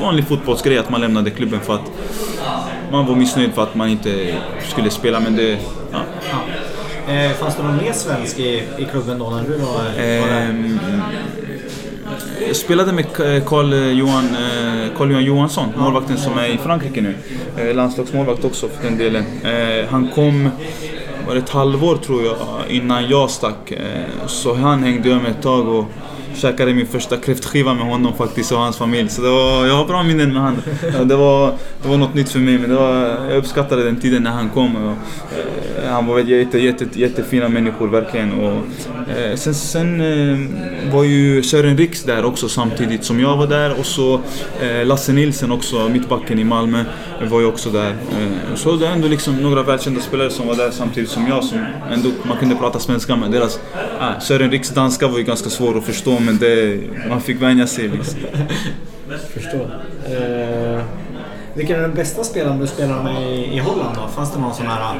[0.00, 1.90] vanlig fotbollsgrej att man lämnade klubben för att
[2.92, 4.34] man var missnöjd för att man inte
[4.68, 5.58] skulle spela, men det...
[5.92, 5.98] Ja.
[6.30, 7.12] ja.
[7.12, 10.48] Eh, fanns det någon mer svensk i, i klubben då när du var, var där?
[10.48, 10.78] Ehm,
[12.46, 13.06] jag spelade med
[13.46, 17.14] Carl eh, eh, Johan, eh, Carl Johan Johansson, målvakten som är i Frankrike nu.
[17.74, 19.24] Landslagsmålvakt också för den delen.
[19.90, 20.50] Han kom,
[21.26, 22.36] var det ett halvår tror jag,
[22.68, 23.72] innan jag stack.
[24.26, 25.84] Så han hängde jag med ett tag och
[26.38, 29.08] käkade min första kräftskiva med honom faktiskt och hans familj.
[29.08, 30.60] Så det var, jag har bra minnen med honom.
[31.08, 32.94] Det var, det var något nytt för mig men det var,
[33.30, 34.76] jag uppskattade den tiden när han kom.
[34.76, 38.32] Och, eh, han var jätte, jätte, jättefina människor verkligen.
[38.32, 38.52] Och,
[39.18, 43.78] eh, sen sen eh, var ju Sören Riks där också samtidigt som jag var där
[43.78, 44.20] och så
[44.62, 46.84] eh, Lasse Nilsen också, mittbacken i Malmö,
[47.30, 47.90] var ju också där.
[47.90, 51.44] Eh, så det är ändå liksom några välkända spelare som var där samtidigt som jag
[51.44, 51.58] som
[51.92, 53.30] ändå man kunde prata svenska med.
[53.30, 53.60] Deras,
[54.00, 57.66] ah, Sören Riks danska var ju ganska svår att förstå men det, man fick vänja
[57.66, 58.20] sig liksom.
[59.34, 59.70] Förstår.
[60.06, 60.82] Eh,
[61.54, 64.08] vilken är den bästa spelaren du spelar med i, i Holland då?
[64.08, 64.96] Fanns det någon sån här...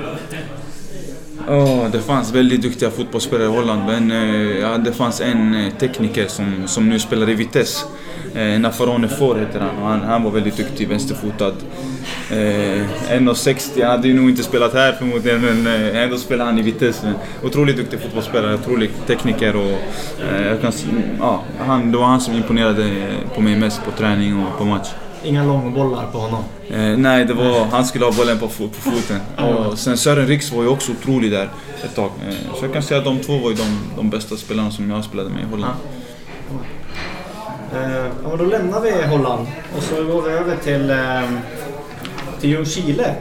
[1.48, 5.72] Oh, det fanns väldigt duktiga fotbollsspelare i Holland men eh, ja, det fanns en eh,
[5.72, 7.86] tekniker som, som nu spelar i Vitesse.
[8.34, 11.52] Eh, Nafarone Får heter han och han, han var väldigt duktig, vänsterfotad.
[12.30, 13.82] Eh, 1,60.
[13.82, 17.12] Han hade ju nog inte spelat här förmodligen men eh, ändå spelade han i Vitesse.
[17.44, 19.78] Otroligt duktig fotbollsspelare, otrolig tekniker och
[20.24, 20.72] eh, jag kan,
[21.20, 22.90] ja, han, det var han som imponerade
[23.34, 24.88] på mig mest på träning och på match.
[25.24, 26.44] Inga långbollar på honom.
[26.70, 29.20] Eh, nej, det var, han skulle ha bollen på, på foten.
[29.36, 31.48] Och sen Sören Riks var ju också otrolig där
[31.84, 32.10] ett tag.
[32.28, 34.90] Eh, så jag kan säga att de två var ju de, de bästa spelarna som
[34.90, 35.74] jag spelade med i Holland.
[37.74, 41.22] Eh, ja, men då lämnar vi Holland och så går vi över till, eh,
[42.40, 43.14] till Ljungskile.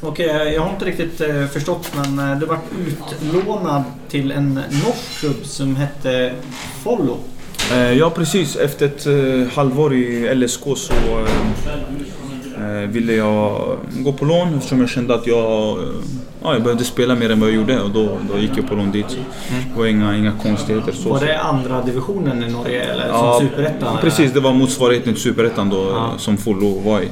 [0.00, 4.54] Och eh, jag har inte riktigt eh, förstått men eh, du var utlånad till en
[4.54, 6.32] norsk klubb som hette
[6.82, 7.16] Follo.
[7.98, 10.94] Ja precis, efter ett halvår i LSK så
[12.88, 15.78] ville jag gå på lån eftersom jag kände att jag,
[16.42, 18.74] ja, jag behövde spela mer än vad jag gjorde och då, då gick jag på
[18.74, 19.10] lån dit.
[19.10, 19.16] Så
[19.74, 20.92] Det var inga, inga konstigheter.
[20.92, 23.96] Så, Var det andra divisionen i Norge eller Ja, som superettan?
[24.00, 26.12] Precis, det var motsvarigheten till Superettan då Ja.
[26.18, 27.08] som Follo var i.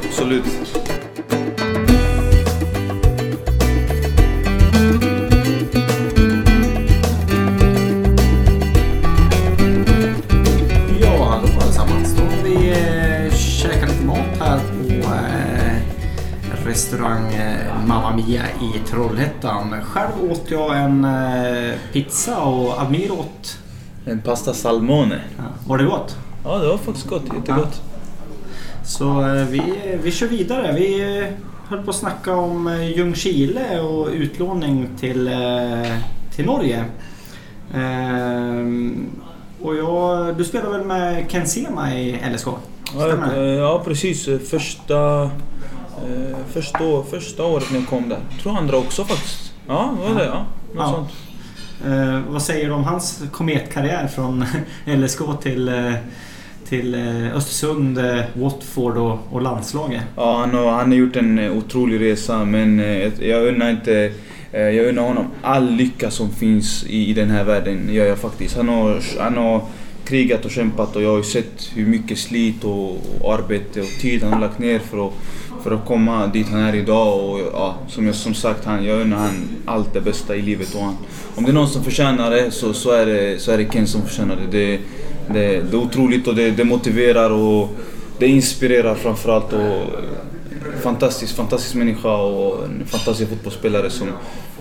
[0.08, 0.75] Absolut.
[18.16, 19.74] Mia i Trollhättan.
[19.84, 23.58] Själv åt jag en eh, pizza och Amir åt...
[24.04, 25.20] En pasta salmone.
[25.36, 26.16] Ja, var det gott?
[26.44, 27.22] Ja, det var faktiskt gott.
[27.34, 27.82] Jättegott.
[28.84, 29.62] Så eh, vi,
[30.02, 30.72] vi kör vidare.
[30.72, 31.26] Vi eh,
[31.68, 35.30] höll på att snacka om Ljungskile och utlåning till,
[36.36, 36.84] till Norge.
[37.74, 39.06] Ehm,
[39.62, 42.46] och jag, du spelar väl med Ken Sema i LSK?
[42.46, 43.54] Ja, Stämmer det?
[43.54, 44.28] ja, precis.
[44.50, 45.30] Första,
[46.02, 48.18] eh, första, första året när jag kom där.
[48.30, 49.52] Jag tror andra också faktiskt.
[49.68, 50.26] Ja, det var det.
[50.26, 51.10] Ja, något sånt.
[51.84, 54.44] Eh, vad säger du om hans kometkarriär från
[54.84, 55.92] LSK till, eh,
[56.68, 60.02] till eh, Östersund, eh, Watford och, och landslaget?
[60.16, 62.78] Ja, han har, han har gjort en otrolig resa men
[63.18, 64.12] jag unnar inte
[64.52, 68.56] jag unnar honom all lycka som finns i, i den här världen, gör jag faktiskt.
[68.56, 69.62] Han har, han har
[70.04, 74.00] krigat och kämpat och jag har ju sett hur mycket slit och, och arbete och
[74.00, 75.12] tid han har lagt ner för att,
[75.66, 77.24] för att komma dit han är idag.
[77.24, 80.74] Och, ja, som jag som sagt, han, jag unnar han allt det bästa i livet.
[80.74, 80.96] Och han,
[81.34, 83.86] om det är någon som förtjänar det så, så, är, det, så är det Ken
[83.86, 84.58] som förtjänar det.
[84.58, 84.80] Det,
[85.28, 87.68] det, det är otroligt och det, det motiverar och
[88.18, 89.52] det inspirerar framförallt.
[89.52, 89.82] Och,
[90.82, 94.08] fantastisk, fantastisk människa och en fantastisk fotbollsspelare som,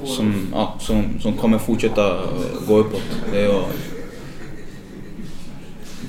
[0.03, 2.19] som, ja, som, som kommer fortsätta
[2.67, 3.01] gå uppåt.
[3.31, 3.63] Det är jag,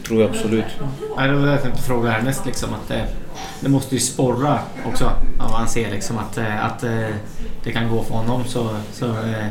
[0.07, 0.65] tror jag absolut.
[1.19, 2.47] Det var det jag tänkte fråga härnäst.
[2.47, 3.09] Liksom, att det,
[3.61, 5.11] det måste ju sporra också.
[5.41, 6.91] Om man ser liksom, att, eh, att eh,
[7.65, 9.47] det kan gå för honom så, så, eh,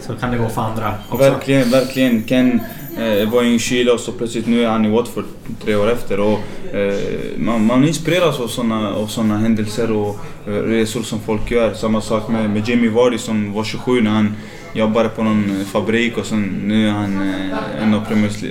[0.00, 1.30] så kan det gå för andra också.
[1.30, 2.22] Verkligen, verkligen.
[2.22, 2.60] Ken
[2.98, 5.24] eh, var i Chile och så plötsligt nu är han i Watford
[5.64, 6.20] tre år efter.
[6.20, 6.38] Och,
[6.74, 6.98] eh,
[7.36, 10.16] man, man inspireras av sådana av såna händelser och
[10.46, 11.74] resor som folk gör.
[11.74, 14.34] Samma sak med, med Jamie Vardy som var 27 när han
[14.72, 18.04] jobbade på någon eh, fabrik och sen nu är han eh, en av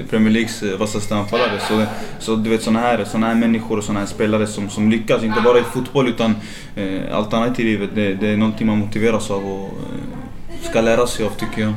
[0.10, 1.60] Premier, Leagues eh, vassaste anfallare.
[1.60, 1.86] Så,
[2.20, 5.24] så du vet sådana här, såna här människor och sådana här spelare som, som lyckas,
[5.24, 6.36] inte bara i fotboll utan
[6.76, 7.90] eh, allt annat i livet.
[7.96, 11.74] Det, det är någonting man motiveras av och eh, ska lära sig av tycker jag.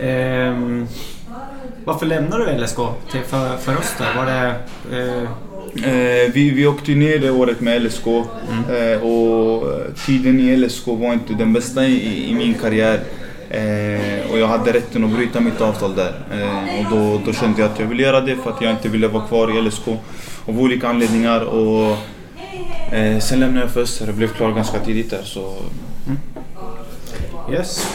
[0.00, 0.88] Um,
[1.84, 2.76] varför lämnade du LSK
[3.10, 4.20] till för, för då?
[4.20, 4.54] Var det
[4.96, 5.28] uh
[5.74, 8.92] Eh, vi, vi åkte ner det året med LSK mm.
[8.92, 13.00] eh, och eh, tiden i LSK var inte den bästa i, i min karriär.
[13.50, 16.12] Eh, och jag hade rätten att bryta mitt avtal där.
[16.32, 18.88] Eh, och då, då kände jag att jag ville göra det för att jag inte
[18.88, 19.88] ville vara kvar i LSK
[20.46, 21.40] av olika anledningar.
[21.40, 21.96] Och,
[22.94, 25.22] eh, sen lämnade jag för Öster och blev klar ganska tidigt där.
[25.24, 25.54] Så,
[26.06, 26.18] mm.
[27.52, 27.86] Yes.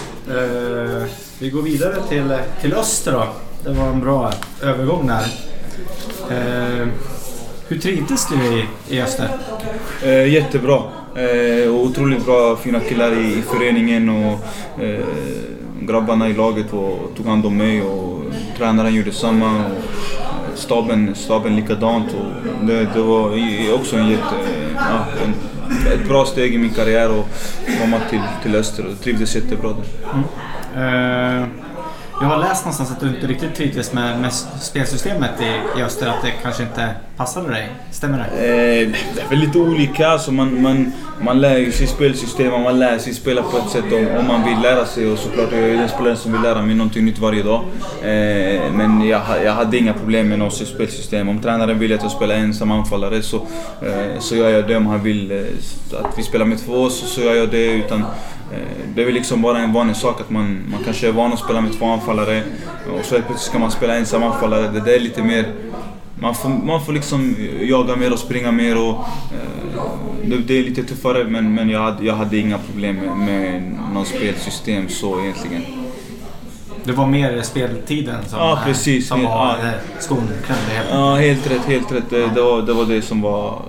[1.40, 3.28] Vi går vidare till, till Öster då.
[3.64, 5.26] Det var en bra övergång där.
[7.68, 9.30] Hur trivdes du i, i Öster?
[10.04, 10.82] Eh, jättebra.
[11.16, 14.40] Eh, otroligt bra, fina killar i, i föreningen och
[14.84, 15.06] eh,
[15.82, 18.22] grabbarna i laget och, tog hand om mig och
[18.58, 19.66] tränaren gjorde samma.
[19.66, 22.08] Och, eh, staben, staben likadant.
[22.14, 23.32] Och det, det var
[23.74, 24.36] också en jätte,
[24.76, 25.34] ja, en,
[25.94, 30.14] ett bra steg i min karriär att komma till, till Öster och trivdes jättebra där.
[30.14, 31.44] Mm.
[31.44, 31.63] Uh...
[32.24, 36.08] Jag har läst någonstans att du inte riktigt trivdes med, med spelsystemet i, i Öster,
[36.08, 37.72] att det kanske inte passade dig.
[37.92, 38.24] Stämmer det?
[38.26, 40.08] Eh, det är väl lite olika.
[40.08, 43.70] Alltså man, man, man lär ju sig spelsystem och man lär sig spela på ett
[43.70, 45.12] sätt om, om man vill lära sig.
[45.12, 47.64] Och såklart jag är den spelaren som vill lära mig någonting nytt varje dag.
[48.02, 51.30] Eh, men jag, jag hade inga problem med något spelsystem.
[51.30, 53.38] Om tränaren vill att jag spelar ensam anfallare så,
[53.82, 54.78] eh, så gör jag det.
[54.78, 55.38] Om han vill eh,
[56.00, 57.74] att vi spelar med två så, så gör jag det.
[57.74, 58.08] Utan, Eh,
[58.96, 61.40] det är väl liksom bara en vanlig sak att man, man kanske är van att
[61.40, 62.44] spela med två anfallare
[62.92, 64.68] och så plötsligt ska man spela ensam anfallare.
[64.68, 65.46] Det där är lite mer...
[66.16, 68.90] Man får, man får liksom jaga mer och springa mer och...
[68.90, 69.74] Eh,
[70.26, 73.76] det, det, är lite tuffare men, men jag, hade, jag hade inga problem med, med
[73.94, 75.64] något spelsystem så egentligen.
[76.84, 79.08] Det var mer speltiden som, ja, precis.
[79.08, 79.72] som var ja.
[80.00, 81.66] skon klämde Ja, helt rätt.
[81.66, 82.10] Helt rätt.
[82.10, 83.62] Det, det, var, det var det som var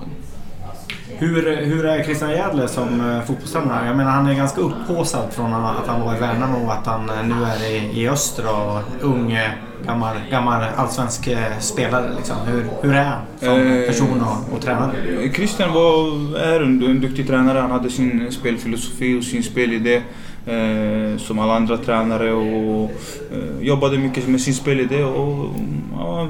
[1.17, 3.87] hur, hur är Christian Jädler som uh, fotbollstränare?
[3.87, 7.09] Jag menar han är ganska upphåsad från att han var i Värnamo och att han
[7.09, 9.39] uh, nu är i, i Öster och ung, uh,
[9.85, 12.11] gammal, gammal allsvensk spelare.
[12.17, 12.35] Liksom.
[12.47, 14.93] Hur, hur är han som person och, och tränare?
[15.33, 17.59] Christian var, är en, en duktig tränare.
[17.59, 20.01] Han hade sin spelfilosofi och sin spelidé.
[20.47, 22.91] Eh, som alla andra tränare och
[23.31, 25.03] eh, jobbade mycket med sin spelidé.
[25.03, 25.49] Och,
[25.97, 26.27] ja,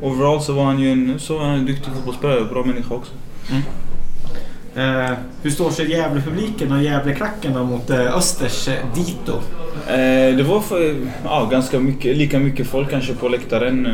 [0.00, 2.94] overall så var han ju en, så var han en duktig fotbollsspelare och bra människa
[2.94, 3.12] också.
[3.50, 3.62] Mm.
[4.74, 9.32] Eh, hur står sig Gävle-publiken och Gävle-klacken då mot eh, Östers eh, dito?
[9.86, 13.86] Eh, det var för, ja, ganska mycket, lika mycket folk kanske på läktaren.
[13.86, 13.92] Eh,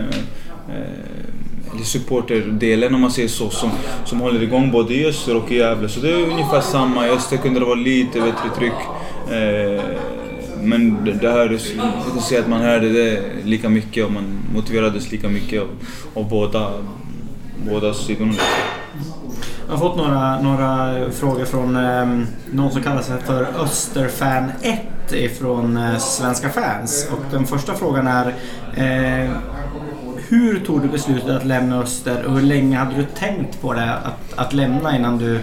[0.76, 3.70] eh, eller supporterdelen om man säger så, som,
[4.04, 5.88] som håller igång både i Öster och i Gävle.
[5.88, 7.06] Så det är ungefär samma.
[7.06, 8.72] I Öster kunde det vara lite bättre tryck.
[10.62, 14.38] Men det, det här, jag kan säga att man hörde det lika mycket och man
[14.54, 15.68] motiverades lika mycket av,
[16.14, 16.72] av båda,
[17.70, 18.34] båda sidorna.
[19.68, 25.12] Jag har fått några, några frågor från eh, någon som kallar sig för Österfan 1
[25.12, 27.08] ifrån eh, Svenska fans.
[27.12, 28.26] Och den första frågan är
[28.76, 29.30] eh,
[30.28, 33.94] Hur tog du beslutet att lämna Öster och hur länge hade du tänkt på det
[33.94, 35.40] att, att lämna innan du,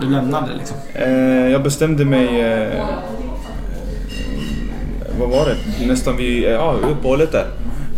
[0.00, 0.54] du lämnade?
[0.58, 0.76] Liksom?
[0.94, 2.84] Eh, jag bestämde mig eh,
[5.18, 7.46] vad var det, nästan vid eh, ja, uppehållet där.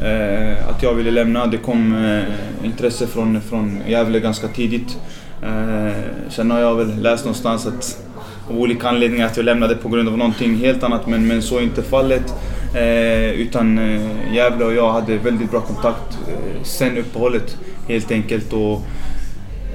[0.02, 1.46] Eh, att jag ville lämna.
[1.46, 4.96] Det kom eh, intresse från, från Gävle ganska tidigt.
[5.42, 5.92] Eh,
[6.28, 8.04] sen har jag väl läst någonstans att
[8.50, 11.58] av olika anledningar att jag lämnade på grund av någonting helt annat men, men så
[11.58, 12.34] är inte fallet.
[12.74, 17.56] Eh, utan eh, Gävle och jag hade väldigt bra kontakt eh, sen uppehållet
[17.88, 18.52] helt enkelt.
[18.52, 18.82] Och,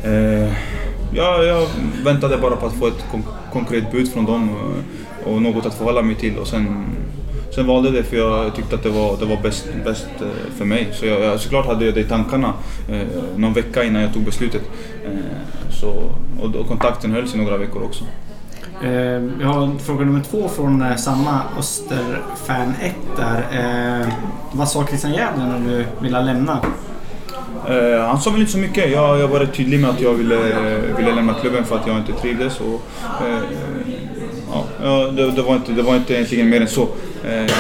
[0.08, 0.54] eh,
[1.14, 1.68] ja, jag
[2.06, 5.74] väntade bara på att få ett kon konkret bud från dem och, och något att
[5.74, 6.86] förhålla mig till och sen
[7.56, 10.54] Sen valde jag det för jag tyckte att det var, det var bäst, bäst eh,
[10.58, 10.89] för mig.
[10.94, 12.54] Så jag, såklart hade jag det i tankarna
[12.89, 14.62] eh, någon vecka innan jag tog beslutet.
[15.06, 15.89] Eh, så,
[16.42, 18.04] och, och kontakten hölls i några veckor också.
[18.84, 18.92] Eh,
[19.42, 23.46] jag har fråga nummer två från eh, samma Österfan 1 där.
[24.02, 24.08] Eh,
[24.52, 26.60] vad sa Christian Jädler när du ville lämna?
[27.68, 28.92] Eh, han sa väl inte så mycket.
[28.92, 30.38] Jag, jag var tydlig med att jag ville,
[30.98, 32.60] ville lämna klubben för att jag inte trivdes.
[32.60, 32.82] Och,
[33.28, 33.39] eh,
[34.84, 36.88] ja, det, det, var inte, det var inte egentligen mer än så.
[37.26, 37.54] Eh,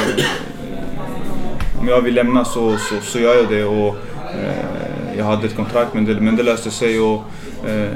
[1.79, 3.65] om jag vill lämna så, så, så gör jag det.
[3.65, 3.95] Och,
[4.39, 6.99] eh, jag hade ett kontrakt men det, men det löste sig.
[6.99, 7.21] Och,
[7.67, 7.89] eh,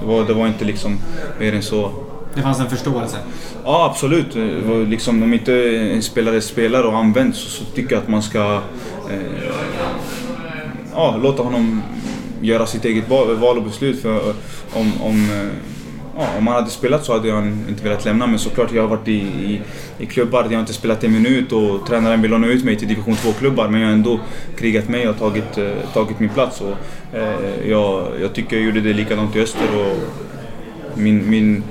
[0.00, 0.98] det, var, det var inte liksom
[1.40, 1.90] mer än så.
[2.34, 3.16] Det fanns en förståelse?
[3.64, 4.34] Ja, absolut.
[4.88, 8.60] Liksom, om inte en spelare spelar och används så, så tycker jag att man ska
[9.10, 9.44] eh,
[10.94, 11.82] ja, låta honom
[12.40, 14.02] göra sitt eget val och beslut.
[14.02, 14.34] För
[14.72, 15.28] om, om
[16.16, 18.88] ja, om han hade spelat så hade jag inte velat lämna men såklart jag har
[18.88, 19.60] varit i, i,
[19.98, 22.88] i klubbar där jag inte spelat en minut och tränaren vill låna ut mig till
[22.88, 24.20] division 2-klubbar men jag har ändå
[24.56, 26.60] krigat mig och tagit, eh, tagit min plats.
[26.60, 26.76] Och,
[27.18, 29.96] eh, jag, jag tycker jag gjorde det likadant i Öster och
[30.98, 31.62] min, min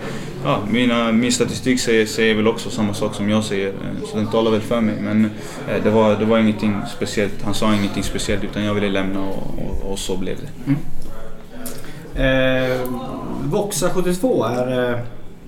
[0.44, 3.68] ja, mina, min statistik säger, säger väl också samma sak som jag säger.
[3.68, 4.96] Eh, så den talar väl för mig.
[5.02, 5.26] Men
[5.70, 7.42] eh, det, var, det var ingenting speciellt.
[7.44, 10.50] Han sa ingenting speciellt utan jag ville lämna och, och, och så blev det.
[10.66, 10.80] Mm.
[12.16, 12.80] Eh,
[13.44, 14.94] Voxa72 är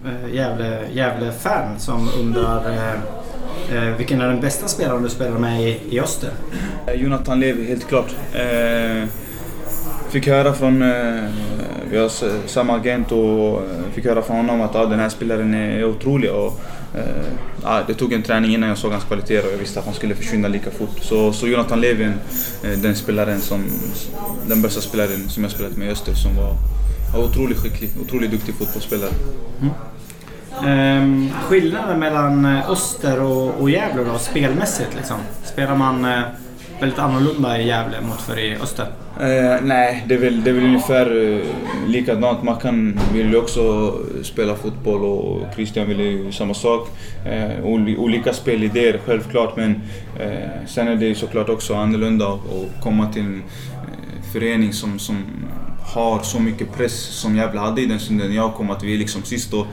[0.05, 2.71] äh, Gävle, Gävle-fan som undrar
[3.71, 6.29] äh, vilken är den bästa spelaren du spelar med i, i Öster?
[6.95, 8.15] Jonathan Levi, helt klart.
[8.33, 9.07] Äh,
[10.09, 10.79] fick höra från,
[11.89, 12.09] vi har
[12.47, 13.61] samma agent och
[13.93, 16.31] fick höra från honom att ah, den här spelaren är otrolig.
[16.31, 16.61] Och,
[17.63, 19.93] ah, det tog en träning innan jag såg hans kvaliteter och jag visste att han
[19.93, 20.99] skulle försvinna lika fort.
[21.01, 22.03] Så, så Jonathan Levi
[22.63, 23.63] är den spelaren som,
[24.47, 26.55] den bästa spelaren som jag spelat med i Öster som var,
[27.17, 29.09] var otroligt skicklig, otroligt duktig fotbollsspelare.
[30.65, 35.17] Eh, skillnaden mellan eh, Öster och, och Gävle då, spelmässigt liksom?
[35.43, 36.21] Spelar man eh,
[36.79, 38.87] väldigt annorlunda i Gävle mot för i Öster?
[39.19, 41.45] Eh, nej, det är, väl, det är väl ungefär eh,
[41.87, 42.43] likadant.
[42.43, 46.89] Mackan vill ju också spela fotboll och Christian vill ju samma sak.
[47.25, 49.81] Eh, oli- olika spelidéer självklart men
[50.19, 54.73] eh, sen är det ju såklart också annorlunda att att komma till en eh, förening
[54.73, 55.17] som, som
[55.85, 58.69] har så mycket press som Gävle hade i den stunden jag kom.
[58.69, 59.67] Att vi är liksom sist och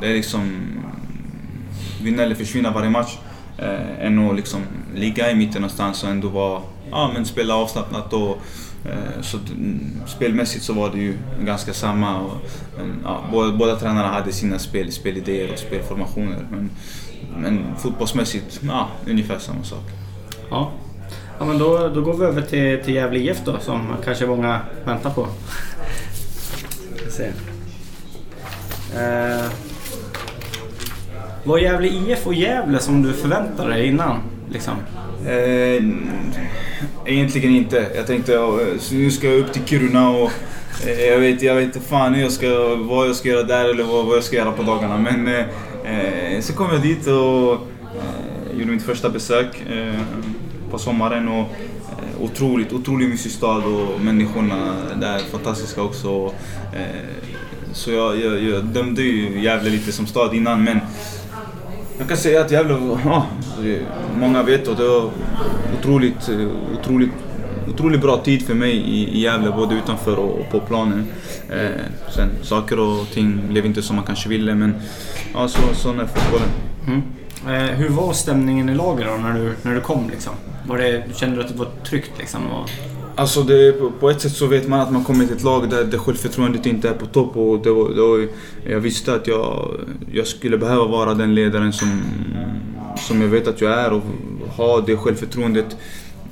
[0.00, 0.72] det är liksom
[2.02, 3.18] vinna eller försvinna varje match.
[3.58, 4.60] Äh, än att liksom
[4.94, 8.38] ligga i mitten någonstans och ändå vara, ja men spela avslappnat och
[8.84, 12.20] äh, så mm, spelmässigt så var det ju ganska samma.
[12.20, 12.36] Och,
[12.76, 16.46] men, ja, båda, båda tränarna hade sina spel, spelidéer och spelformationer.
[16.50, 16.70] Men,
[17.36, 19.84] men fotbollsmässigt, ja, ungefär samma sak.
[20.50, 20.72] Ja.
[21.38, 24.60] Ja men då, då går vi över till, till Gävle IF då som kanske många
[24.84, 25.26] väntar på.
[27.10, 27.26] Se.
[28.94, 29.46] Eh,
[31.44, 34.20] var Gävle IF och Gävle som du förväntade dig innan?
[34.52, 34.74] Liksom?
[35.26, 35.84] Eh,
[37.04, 37.86] egentligen inte.
[37.96, 38.38] Jag tänkte
[38.92, 40.30] nu ska jag upp till Kiruna och
[40.86, 43.84] eh, jag vet, jag vet inte fan jag ska, vad jag ska göra där eller
[43.84, 44.98] vad, vad jag ska göra på dagarna.
[44.98, 50.00] Men eh, eh, så kom jag dit och eh, gjorde mitt första besök eh,
[50.76, 51.28] på sommaren.
[51.28, 56.32] Och, eh, otroligt, otroligt mysig stad och människorna där är fantastiska också.
[56.72, 57.06] Eh,
[57.72, 60.80] så jag, jag, jag dömde ju Gävle lite som stad innan men
[61.98, 63.26] jag kan säga att Gävle, ja,
[64.20, 65.10] många vet och det var
[65.78, 66.48] otroligt, eh,
[66.80, 67.10] otroligt,
[67.74, 71.06] otroligt bra tid för mig i, i Gävle, både utanför och, och på planen.
[71.50, 71.80] Eh,
[72.14, 74.74] sen saker och ting blev inte som man kanske ville, men
[75.34, 76.48] ja, så, sån är fotbollen.
[76.86, 77.02] Mm.
[77.44, 80.10] Eh, hur var stämningen i laget då när du, när du kom?
[80.10, 80.32] Liksom?
[80.66, 82.10] Var det, kände du att det var tryggt?
[82.18, 82.70] Liksom, och,
[83.18, 85.84] Alltså det, på, ett sätt så vet man att man kommer till ett lag där,
[85.84, 88.28] där självförtroendet inte är på topp och det var, det var,
[88.72, 89.80] jag visste att jag,
[90.12, 92.02] jag skulle behöva vara den ledaren som,
[92.98, 94.02] som jag vet att jag är och
[94.56, 95.76] ha det självförtroendet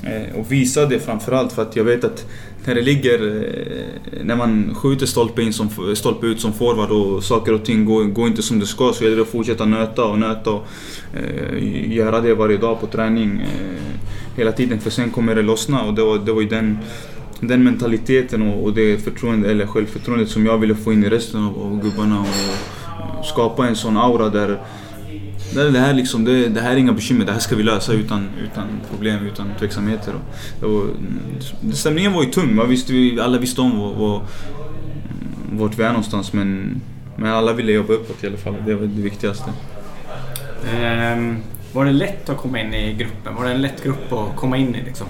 [0.07, 2.27] Eh, och visa det framförallt för att jag vet att
[2.65, 7.25] när det ligger, eh, när man skjuter stolpe, in som, stolpe ut som forward och
[7.25, 10.05] saker och ting går, går inte som det ska så gäller det att fortsätta nöta
[10.05, 10.67] och nöta och
[11.15, 13.41] eh, göra det varje dag på träning.
[13.41, 16.79] Eh, hela tiden för sen kommer det lossna och det var, det var ju den,
[17.41, 21.45] den mentaliteten och, och det förtroende, eller självförtroendet som jag ville få in i resten
[21.45, 24.59] av, av gubbarna och eh, skapa en sån aura där
[25.55, 27.93] där det, här liksom, det, det här är inga bekymmer, det här ska vi lösa
[27.93, 30.15] utan, utan problem, utan tveksamheter.
[30.63, 34.23] Och, mm, stämningen var ju tung, man visste, vi- alla visste om var, var,
[35.53, 36.81] vart vi är någonstans men,
[37.17, 39.51] men alla ville jobba uppåt i alla fall, det var det viktigaste.
[40.75, 41.37] ehm,
[41.73, 43.35] var det lätt att komma in i gruppen?
[43.35, 44.83] Var det en lätt grupp att komma in i?
[44.85, 45.07] Liksom?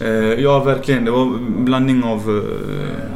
[0.00, 0.08] Eh,
[0.42, 1.04] ja, verkligen.
[1.04, 2.18] Det var en blandning av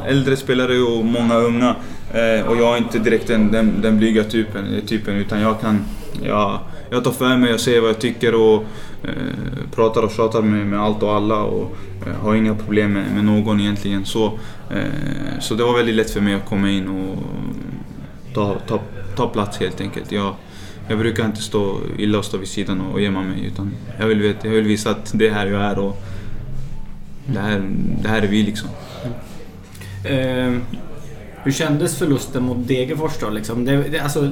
[0.05, 1.75] eh, äldre spelare och många unga.
[2.13, 5.79] Eh, och jag är inte direkt den, den, den blyga typen, typen utan jag kan...
[6.23, 8.63] Jag, jag tar för mig, jag säger vad jag tycker och
[9.03, 9.11] eh,
[9.75, 11.77] pratar och tjatar med, med allt och alla och
[12.07, 14.05] eh, har inga problem med, med någon egentligen.
[14.05, 14.25] Så,
[14.71, 17.17] eh, så det var väldigt lätt för mig att komma in och
[18.33, 18.79] ta, ta,
[19.15, 20.11] ta plats helt enkelt.
[20.11, 20.33] Jag,
[20.87, 24.07] jag brukar inte stå illa och stå vid sidan och, och gömma mig utan jag
[24.07, 26.01] vill, veta, jag vill visa att det är här jag är och
[27.25, 27.61] det här,
[28.01, 28.69] det här är vi liksom.
[30.05, 30.61] Ehm,
[31.43, 33.29] hur kändes förlusten mot Degerfors då?
[33.29, 33.65] Liksom?
[33.65, 34.31] Det, det, alltså,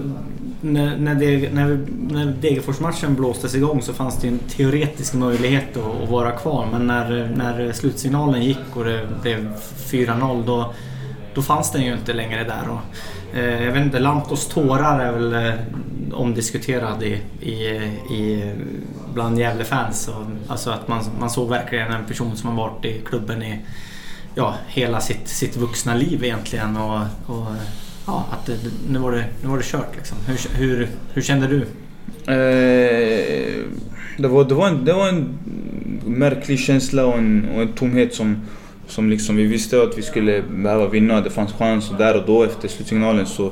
[0.62, 5.78] när, när, det, när, när Degerfors-matchen blåstes igång så fanns det ju en teoretisk möjlighet
[5.78, 6.68] att, att vara kvar.
[6.72, 10.74] Men när, när slutsignalen gick och det blev 4-0 då,
[11.34, 12.70] då fanns den ju inte längre där.
[12.70, 15.54] Och, eh, jag vet inte, Lantos tårar är väl eh,
[16.14, 17.54] omdiskuterad i, i,
[18.16, 18.54] i,
[19.14, 20.10] bland Gävle-fans.
[20.48, 23.60] Alltså att man, man såg verkligen en person som har varit i klubben i
[24.36, 26.78] ja, hela sitt, sitt vuxna liv egentligen.
[26.78, 27.48] Och, och
[28.08, 28.58] ja, att det,
[28.90, 30.18] nu, var det, nu var det kört liksom.
[30.28, 31.62] Hur, hur, hur kände du?
[32.32, 33.64] Eh,
[34.18, 35.40] det, var, det, var en, det var en
[36.06, 38.38] märklig känsla och en, och en tomhet som,
[38.88, 41.22] som liksom vi visste att vi skulle behöva vinna.
[41.22, 43.52] Det fanns chans och där och då efter slutsignalen så,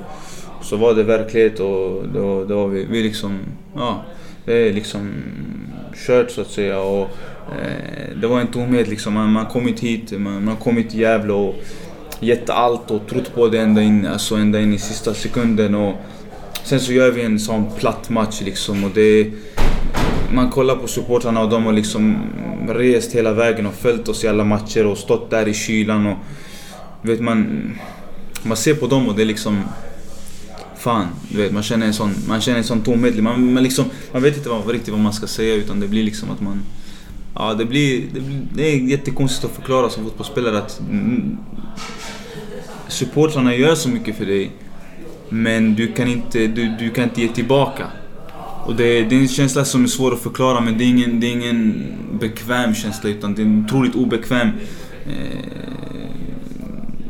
[0.62, 3.40] så var det verklighet och då, då var vi, vi liksom,
[3.76, 4.06] ja,
[4.46, 5.12] det är liksom
[6.08, 6.80] kört så att säga.
[6.80, 7.10] Och,
[7.62, 9.14] eh, det var en tomhet liksom.
[9.14, 11.56] Man, man kommit hit, man, man kommit till Gävle och
[12.20, 15.76] gett allt och trott på det ända in, alltså ända in i sista sekunden.
[15.76, 15.96] Och
[16.64, 19.32] sen så gör vi en sån platt match liksom och det
[20.34, 22.18] man kollar på supportrarna och de har liksom
[22.68, 26.18] rest hela vägen och följt oss i alla matcher och stått där i kylan och...
[27.02, 27.72] Vet man...
[28.44, 29.64] Man ser på dem och det är liksom...
[30.78, 33.24] Fan, du vet man känner en sån, man känner en sån tomhet.
[33.24, 36.04] Man, man, liksom, man vet inte vad, riktigt vad man ska säga utan det blir
[36.04, 36.62] liksom att man...
[37.36, 40.80] Ja, det blir, det, blir, det är jättekonstigt att förklara som fotbollsspelare att...
[40.80, 41.38] Mm,
[42.88, 44.52] Supportrarna gör så mycket för dig.
[45.30, 47.88] Men du kan inte, du, du kan inte ge tillbaka.
[48.66, 51.20] Och det, det är en känsla som är svår att förklara men det är ingen,
[51.20, 51.88] det är ingen
[52.20, 54.50] bekväm känsla utan det är en otroligt obekväm
[55.06, 55.46] eh,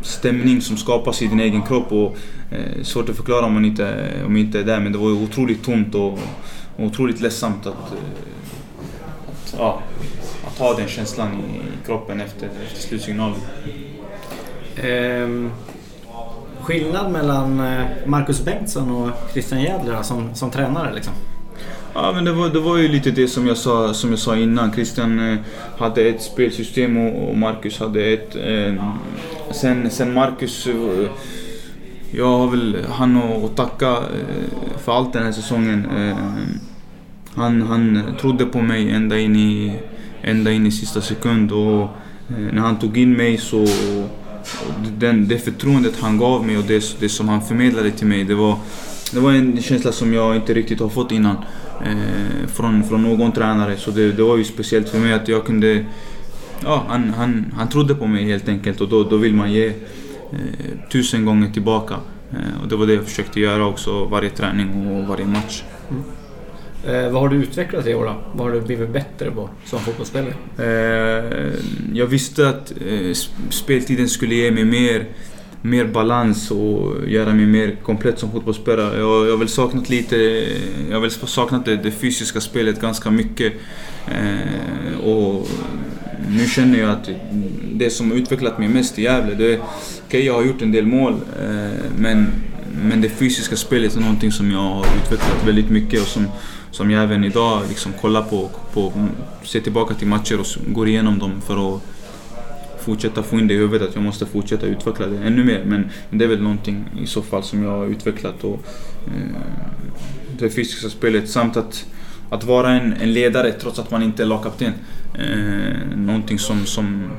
[0.01, 1.91] stämning som skapas i din egen kropp.
[1.91, 2.17] Och,
[2.51, 5.11] eh, svårt att förklara om man inte, om man inte är där men det var
[5.11, 6.13] otroligt tomt och,
[6.75, 7.97] och otroligt ledsamt att, eh,
[9.27, 9.81] att, ja,
[10.47, 13.39] att ha den känslan i kroppen efter, efter slutsignalen.
[14.75, 15.49] Eh,
[16.61, 21.13] skillnad mellan eh, Marcus Bengtsson och Christian Jädler som, som tränare liksom?
[21.93, 24.35] Ja, men det var, det var ju lite det som jag sa, som jag sa
[24.35, 24.73] innan.
[24.73, 25.37] Christian eh,
[25.77, 28.35] hade ett spelsystem och, och Marcus hade ett.
[28.35, 28.73] Eh,
[29.51, 30.67] sen, sen Marcus...
[30.67, 31.09] Eh,
[32.11, 35.85] jag har väl han att tacka eh, för allt den här säsongen.
[35.97, 36.17] Eh,
[37.35, 39.79] han, han trodde på mig ända in i,
[40.21, 41.81] ända in i sista sekund och
[42.29, 43.65] eh, när han tog in mig så...
[44.97, 48.35] Den, det förtroendet han gav mig och det, det som han förmedlade till mig, det
[48.35, 48.57] var,
[49.13, 51.35] det var en känsla som jag inte riktigt har fått innan
[51.85, 53.77] eh, från, från någon tränare.
[53.77, 55.85] Så det, det var ju speciellt för mig att jag kunde...
[56.63, 59.67] Ja, han, han, han trodde på mig helt enkelt och då, då vill man ge
[59.67, 59.73] eh,
[60.91, 61.95] tusen gånger tillbaka.
[62.31, 65.63] Eh, och det var det jag försökte göra också varje träning och varje match.
[65.89, 66.03] Mm.
[66.87, 68.15] Eh, vad har du utvecklat i år då?
[68.33, 70.33] Vad har du blivit bättre på som fotbollsspelare?
[70.57, 71.53] Eh,
[71.93, 73.13] jag visste att eh,
[73.49, 75.05] speltiden skulle ge mig mer
[75.65, 78.99] mer balans och göra mig mer komplett som fotbollsspelare.
[78.99, 80.15] Jag, jag har väl saknat lite,
[80.89, 83.53] jag har väl saknat det, det fysiska spelet ganska mycket.
[84.07, 85.47] Eh, och
[86.29, 87.09] nu känner jag att
[87.73, 89.59] det som har utvecklat mig mest i Gävle, det är...
[90.07, 92.27] Okay, jag har gjort en del mål, eh, men,
[92.83, 96.27] men det fysiska spelet är någonting som jag har utvecklat väldigt mycket och som,
[96.75, 98.93] som jag även idag liksom kollar på, på,
[99.43, 101.81] ser tillbaka till matcher och går igenom dem för att
[102.79, 105.63] fortsätta få in det i huvudet att jag måste fortsätta utveckla det ännu mer.
[105.65, 108.43] Men det är väl någonting i så fall som jag har utvecklat.
[108.43, 108.59] Och,
[109.07, 109.41] eh,
[110.39, 111.85] det fysiska spelet samt att,
[112.29, 114.73] att vara en, en ledare trots att man inte är lagkapten.
[115.13, 117.11] Eh, någonting som, som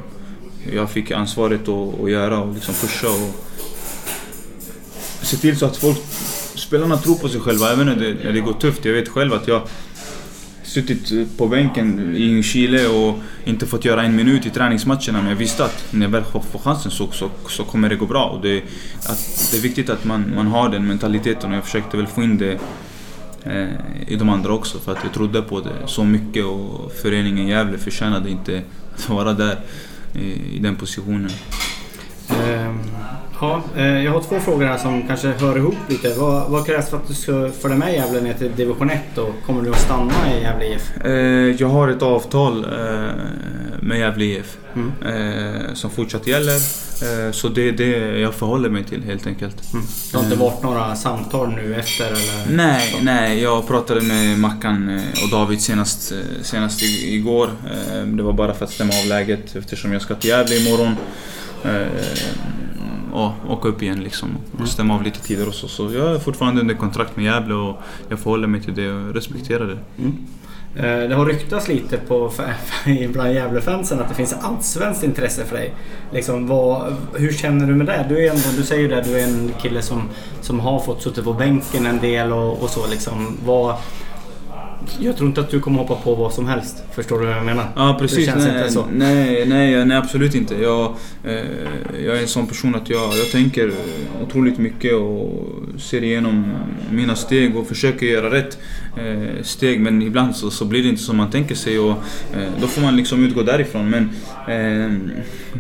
[0.73, 3.47] jag fick ansvaret att, att göra och liksom pusha och
[5.23, 5.99] se till så att folk,
[6.67, 8.85] spelarna tror på sig själva även när det, när det går tufft.
[8.85, 9.63] Jag vet själv att jag
[10.63, 15.37] suttit på bänken i Chile och inte fått göra en minut i träningsmatcherna men jag
[15.37, 18.25] visste att när jag väl får chansen så, så, så kommer det gå bra.
[18.25, 18.63] Och det,
[19.07, 22.23] att, det är viktigt att man, man har den mentaliteten och jag försökte väl få
[22.23, 22.59] in det
[23.45, 23.69] eh,
[24.09, 27.79] i de andra också för att jag trodde på det så mycket och föreningen Gävle
[27.79, 28.63] förtjänade inte
[28.95, 29.59] att vara där
[30.15, 31.31] i, i den positionen.
[33.41, 36.15] Ja, eh, jag har två frågor här som kanske hör ihop lite.
[36.15, 39.35] Vad, vad krävs för att du ska följa med Gävle ner till division 1 och
[39.47, 40.97] kommer du att stanna i Gävle IF?
[41.05, 41.13] Eh,
[41.61, 42.67] jag har ett avtal
[43.81, 44.93] med Gävle IF mm.
[45.75, 46.87] som fortsatt gäller.
[47.33, 49.73] Så det är det jag förhåller mig till helt enkelt.
[49.73, 49.87] Mm.
[50.13, 52.57] Det har inte varit några samtal nu efter eller?
[52.57, 53.43] Nej, nej.
[53.43, 56.13] Jag pratade med Mackan och David senast,
[56.43, 57.51] senast igår.
[58.05, 60.97] Det var bara för att stämma av läget eftersom jag ska till Gävle imorgon
[63.17, 64.67] ja, åka upp igen liksom och mm.
[64.67, 65.69] stämma av lite tider och så.
[65.69, 67.77] Så jag är fortfarande under kontrakt med Gävle och
[68.09, 69.79] jag förhåller mig till det och respekterar det.
[69.99, 70.17] Mm.
[70.77, 72.33] Eh, det har ryktats lite på,
[73.13, 75.75] bland Gävlefansen att det finns allsvenskt intresse för dig.
[76.13, 78.07] Liksom, vad, hur känner du med det?
[78.09, 80.03] Du, är ändå, du säger ju det, du är en kille som,
[80.41, 82.87] som har fått sitta på bänken en del och, och så.
[82.87, 83.37] Liksom.
[83.45, 83.75] Vad,
[84.99, 86.85] jag tror inte att du kommer hoppa på vad som helst.
[86.93, 87.69] Förstår du vad jag menar?
[87.77, 88.31] Ja precis.
[88.35, 90.55] Nej, nej, nej, nej, absolut inte.
[90.55, 91.35] Jag, eh,
[92.05, 93.73] jag är en sån person att jag, jag tänker
[94.23, 95.47] otroligt mycket och
[95.79, 96.55] ser igenom
[96.91, 98.59] mina steg och försöker göra rätt
[98.97, 99.81] eh, steg.
[99.81, 101.91] Men ibland så, så blir det inte som man tänker sig och
[102.35, 103.91] eh, då får man liksom utgå därifrån.
[103.91, 104.03] Men
[104.49, 104.93] eh,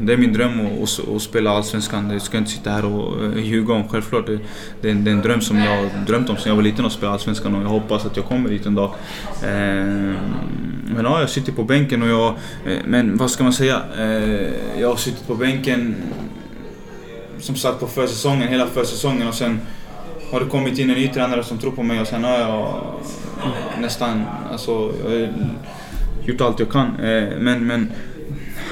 [0.02, 2.08] det är min dröm att, att, spela Allsvenskan.
[2.08, 4.26] Det ska jag inte sitta här och eh, ljuga om självklart.
[4.26, 4.38] Det,
[4.80, 7.54] det, är en dröm som jag drömt om sedan jag var liten att spela Allsvenskan
[7.54, 8.94] och jag hoppas att jag kommer dit en dag.
[9.42, 10.14] Eh,
[10.88, 12.28] men ja, jag sitter på bänken och jag...
[12.66, 13.82] Eh, men vad ska man säga?
[13.98, 15.94] Eh, jag har suttit på bänken
[17.38, 19.60] som sagt på försäsongen, hela försäsongen och sen
[20.32, 22.82] har det kommit in en ny tränare som tror på mig och sen har jag
[23.80, 25.28] nästan, alltså, jag har
[26.24, 26.90] gjort allt jag kan.
[27.38, 27.92] Men, men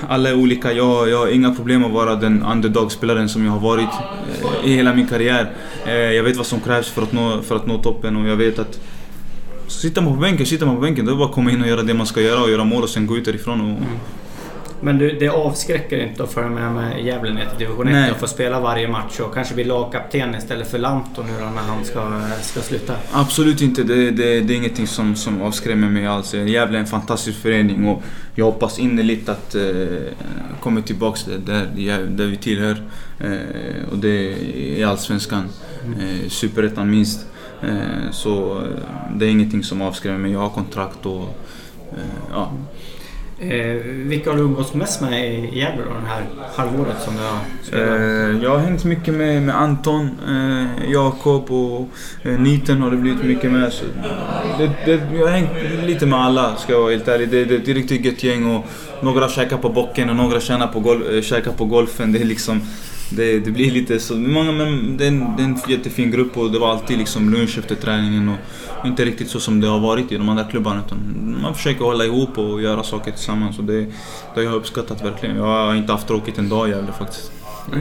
[0.09, 0.73] alla är olika.
[0.73, 3.89] Jag, jag har inga problem att vara den underdog-spelaren som jag har varit
[4.65, 5.51] i hela min karriär.
[5.87, 8.59] Jag vet vad som krävs för att nå, för att nå toppen och jag vet
[8.59, 8.81] att
[9.69, 11.05] Sitter man på bänken, sitter man på bänken.
[11.05, 12.65] Då är det bara att komma in och göra det man ska göra och göra
[12.65, 13.61] mål och sen gå ut därifrån.
[13.61, 13.67] Och...
[13.67, 13.99] Mm.
[14.81, 18.21] Men du, det avskräcker inte att följa med, med Gävle ner till division 1 och
[18.21, 21.85] få spela varje match och kanske bli lagkapten istället för Lanto nu då när han
[21.85, 22.95] ska, ska sluta?
[23.13, 23.83] Absolut inte.
[23.83, 26.35] Det, det, det är ingenting som, som avskrämmer mig alls.
[26.35, 28.03] Gävle är en fantastisk förening och
[28.35, 29.63] jag hoppas innerligt att eh,
[30.61, 31.67] komma tillbaka där,
[32.07, 32.83] där vi tillhör.
[33.21, 34.35] Eh, och det
[34.81, 35.49] är Allsvenskan.
[35.85, 35.99] Mm.
[36.01, 37.27] Eh, Superettan minst.
[37.69, 40.33] Eh, så eh, det är ingenting som avskrämmer mig.
[40.33, 41.23] Jag har kontrakt och
[41.93, 41.99] eh,
[42.33, 42.53] ja.
[43.39, 47.21] Eh, vilka har du umgåtts mest med i Gävle då, det här halvåret som du
[47.21, 48.01] har spelat?
[48.01, 51.89] Eh, jag har hängt mycket med, med Anton, eh, Jakob och
[52.23, 53.73] eh, Niten har det blivit mycket med.
[54.59, 55.51] Det, det, jag har hängt
[55.87, 57.29] lite med alla ska jag vara helt ärlig.
[57.29, 58.65] Det, det, det är riktigt gött gäng och
[59.03, 62.13] några käkar på bocken och några tjänar på, gol, käkar på golfen.
[62.13, 62.61] Det är liksom
[63.17, 64.15] det, det blir lite så.
[64.15, 67.31] Många, men det, är en, det är en jättefin grupp och det var alltid liksom
[67.31, 68.29] lunch efter träningen.
[68.29, 70.83] Och inte riktigt så som det har varit i de andra klubbarna.
[70.87, 70.99] Utan
[71.43, 73.59] man försöker hålla ihop och göra saker tillsammans.
[73.59, 73.91] Och det, det
[74.35, 75.37] har jag uppskattat verkligen.
[75.37, 77.33] Jag har inte haft tråkigt en dag i Gävle faktiskt.
[77.73, 77.81] Mm.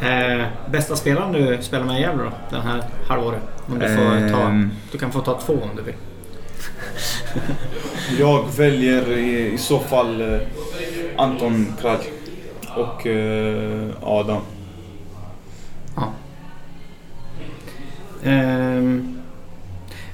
[0.00, 2.30] Eh, bästa spelaren du spelar med i Gävle då?
[2.50, 3.42] Den här halvåret?
[3.66, 4.70] Om du, får ta, ehm.
[4.92, 5.94] du kan få ta två om du vill.
[8.18, 10.38] jag väljer i, i så fall eh,
[11.16, 11.98] Anton Kraj
[12.76, 14.42] och eh, Adam.
[18.26, 19.18] Ehm,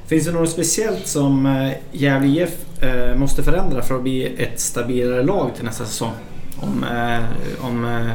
[0.06, 4.60] finns det något speciellt som eh, Gävle IF eh, måste förändra för att bli ett
[4.60, 6.12] stabilare lag till nästa säsong?
[6.60, 8.08] Om, uh, om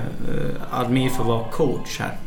[0.71, 2.17] Admir får vara coach här.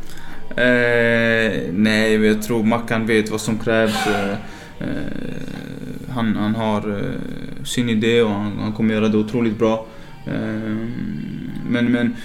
[0.49, 3.95] Eh, nej, jag tror Mackan vet vad som krävs.
[6.09, 7.01] han, han har
[7.65, 9.85] sin idé och han, han kommer göra det otroligt bra.
[10.27, 11.40] Ehm,
[11.71, 12.15] men, men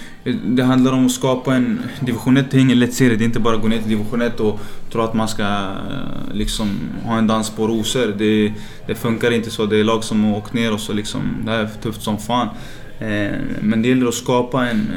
[0.55, 1.79] det handlar om att skapa en...
[1.99, 3.17] Division 1 är ingen lätt serie.
[3.17, 4.59] Det är inte bara att gå ner till division 1 och
[4.91, 8.15] tro att man ska eh, liksom ha en dans på rosor.
[8.17, 8.53] Det,
[8.87, 9.65] det funkar inte så.
[9.65, 11.21] Det är lag som har åkt ner och så liksom...
[11.45, 12.47] Det här är tufft som fan.
[12.99, 14.87] Eh, men det gäller att skapa en,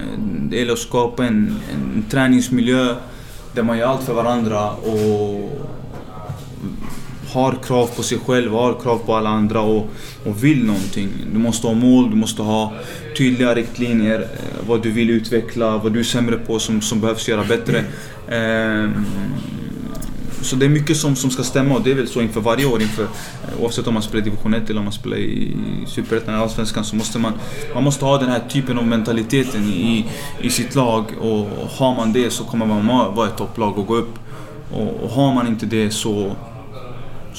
[0.51, 2.95] det gäller att skapa en, en träningsmiljö
[3.53, 5.51] där man gör allt för varandra och
[7.33, 9.89] har krav på sig själv, har krav på alla andra och,
[10.25, 11.09] och vill någonting.
[11.33, 12.73] Du måste ha mål, du måste ha
[13.17, 14.21] tydliga riktlinjer.
[14.21, 17.79] Eh, vad du vill utveckla, vad du är sämre på som, som behövs göra bättre.
[18.29, 18.91] Eh,
[20.43, 22.67] så det är mycket som, som ska stämma och det är väl så inför varje
[22.67, 22.83] år.
[22.83, 25.57] Inför, eh, oavsett om man spelar i division 1 eller om man spelar i
[25.87, 27.33] Superettan eller Allsvenskan så måste man,
[27.75, 30.07] man måste ha den här typen av mentaliteten i,
[30.43, 33.97] i sitt lag och har man det så kommer man vara ett topplag och gå
[33.97, 34.19] upp.
[34.73, 36.37] Och, och har man inte det så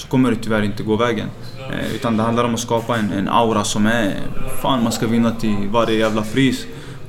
[0.02, 1.28] så kommer det tyvärr inte gå vägen.
[1.72, 4.14] Eh, utan det handlar om att skapa en, en aura som är...
[4.62, 6.66] Fan, man ska vinna till varje jävla pris.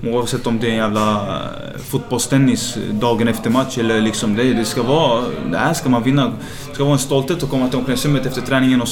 [0.07, 4.65] Oavsett om det är en jävla eh, fotbollstennis dagen efter match eller liksom det, det
[4.65, 5.25] ska vara...
[5.51, 6.33] Det här ska man vinna.
[6.69, 8.89] Det ska vara en stolthet att komma till omklädningsrummet efter träningen och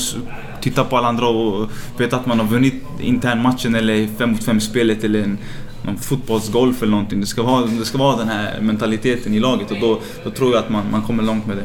[0.61, 4.61] titta på alla andra och veta att man har vunnit internmatchen eller 5 mot 5
[4.61, 5.39] spelet eller en,
[5.83, 7.21] någon fotbollsgolf eller någonting.
[7.21, 10.55] Det ska, vara, det ska vara den här mentaliteten i laget och då, då tror
[10.55, 11.65] jag att man, man kommer långt med det.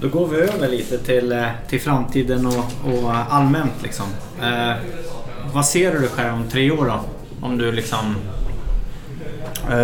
[0.00, 4.06] Då går vi över lite till, eh, till framtiden och, och allmänt liksom.
[4.42, 4.72] Eh,
[5.52, 7.00] vad ser du dig själv om tre år då?
[7.40, 8.16] Om du liksom...
[9.70, 9.76] Eh,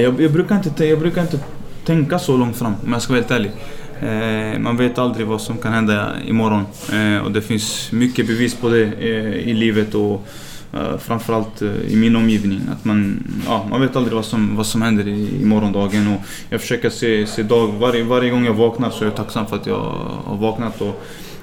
[0.00, 1.38] jag, jag, brukar inte, jag brukar inte
[1.84, 3.52] tänka så långt fram om jag ska vara helt ärlig.
[4.00, 8.54] Eh, man vet aldrig vad som kan hända imorgon eh, och det finns mycket bevis
[8.54, 10.26] på det eh, i livet och
[10.74, 12.60] Uh, framförallt uh, i min omgivning.
[12.72, 16.14] Att man, ja, man vet aldrig vad som, vad som händer i, i morgondagen.
[16.14, 19.46] Och jag försöker se, se dag, varje, varje gång jag vaknar så är jag tacksam
[19.46, 19.94] för att jag
[20.24, 20.80] har vaknat.
[20.80, 21.02] Och,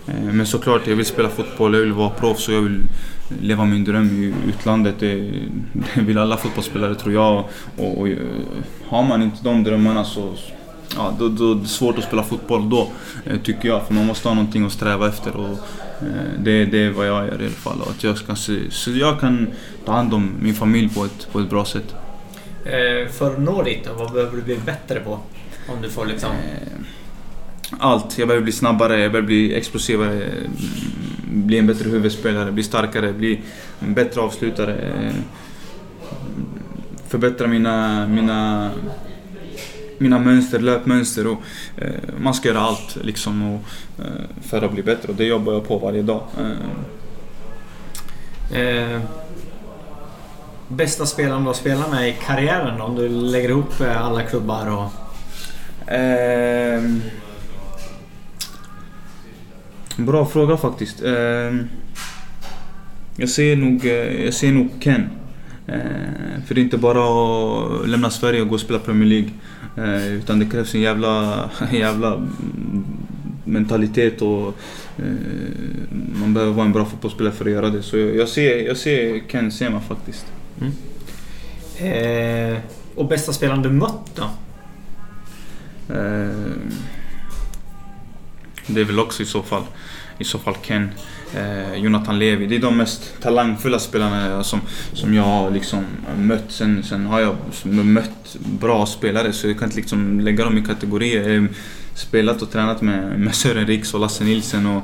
[0.09, 2.83] uh, men såklart, jag vill spela fotboll, jag vill vara proffs och jag vill
[3.41, 4.95] leva min dröm i utlandet.
[4.99, 5.15] Det,
[5.95, 7.45] det vill alla fotbollsspelare tror jag.
[7.77, 8.07] Och, och,
[8.87, 10.33] har man inte de drömmarna så
[10.95, 12.87] ja, då, då, det är svårt att spela fotboll då,
[13.43, 13.87] tycker jag.
[13.87, 15.35] För man måste ha någonting att sträva efter.
[15.35, 15.57] Och,
[16.39, 17.81] det, det är vad jag gör i alla fall.
[17.81, 19.47] att jag ska se, så jag kan
[19.85, 21.95] ta hand om min familj på ett, på ett bra sätt.
[22.65, 25.19] Eh, för att nå dit vad behöver du bli bättre på?
[25.67, 26.31] Om du får liksom...
[26.31, 28.17] Eh, allt.
[28.17, 30.29] Jag behöver bli snabbare, jag behöver bli explosivare,
[31.31, 33.41] bli en bättre huvudspelare, bli starkare, bli
[33.79, 35.13] en bättre avslutare.
[37.07, 38.71] Förbättra mina, mina
[39.97, 41.41] mina mönster, löpmönster och
[41.77, 43.61] eh, man ska göra allt liksom och,
[43.99, 46.21] eh, för att bli bättre och det jobbar jag på varje dag.
[48.51, 48.61] Eh.
[48.61, 49.01] eh
[50.69, 54.67] Bästa spelaren du har spelat med i karriären om du lägger ihop eh, alla klubbar
[54.67, 54.91] och...
[55.93, 57.01] Ehm,
[59.97, 61.03] bra fråga faktiskt.
[61.03, 61.67] Ehm,
[63.15, 65.09] jag ser nog, eh, jag ser nog Ken.
[65.67, 69.29] Eh, för det är inte bara att lämna Sverige och gå och spela Premier League.
[69.77, 72.27] Eh, utan det krävs en jävla, jävla
[73.43, 74.47] mentalitet och
[74.97, 75.05] eh,
[76.21, 77.83] man behöver vara en bra fotbollsspelare för att göra det.
[77.83, 80.25] Så jag, jag ser, jag ser Ken Sema faktiskt.
[81.77, 82.57] Eh,
[82.95, 84.23] och bästa spelaren du mött då?
[85.93, 86.51] Eh,
[88.67, 89.63] det är väl också i så fall,
[90.17, 90.89] i så fall Ken,
[91.35, 92.47] eh, Jonathan Levi.
[92.47, 94.61] Det är de mest talangfulla spelarna som,
[94.93, 95.85] som jag har liksom
[96.17, 96.45] mött.
[96.47, 100.61] Sen, sen har jag mött bra spelare så jag kan inte liksom lägga dem i
[100.61, 101.29] kategorier.
[101.29, 101.47] Jag har
[101.93, 104.83] spelat och tränat med, med Sören Riks och Lasse Nilsen och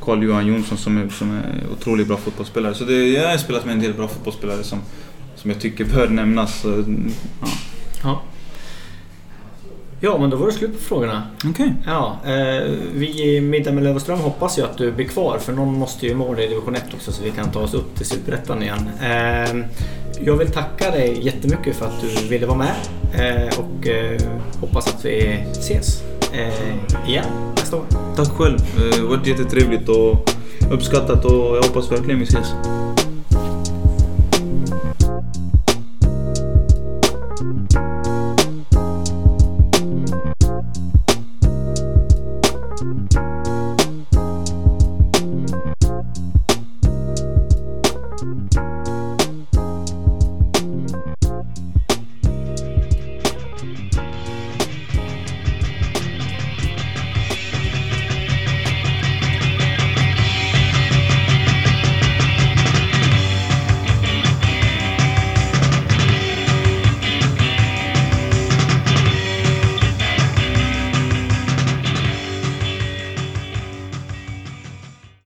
[0.00, 2.74] Carl-Johan Jonsson som är, som är otroligt bra fotbollsspelare.
[2.74, 4.78] Så det, jag har spelat med en del bra fotbollsspelare som,
[5.36, 6.64] som jag tycker bör nämnas.
[7.40, 7.48] Ja.
[8.02, 8.22] Ja.
[10.04, 11.22] Ja, men då var det slut på frågorna.
[11.44, 11.74] Okej.
[11.86, 15.78] Ja, eh, vi i Middag med Löwenström hoppas ju att du blir kvar för någon
[15.78, 18.62] måste ju måla i division 1 också så vi kan ta oss upp till Superettan
[18.62, 18.90] igen.
[19.02, 19.64] Eh,
[20.24, 22.74] jag vill tacka dig jättemycket för att du ville vara med
[23.14, 24.20] eh, och eh,
[24.60, 27.26] hoppas att vi ses eh, igen
[27.56, 27.84] nästa år.
[28.16, 28.58] Tack själv.
[28.76, 30.30] Det har varit jättetrevligt och
[30.72, 32.46] uppskattat och jag hoppas verkligen vi ses.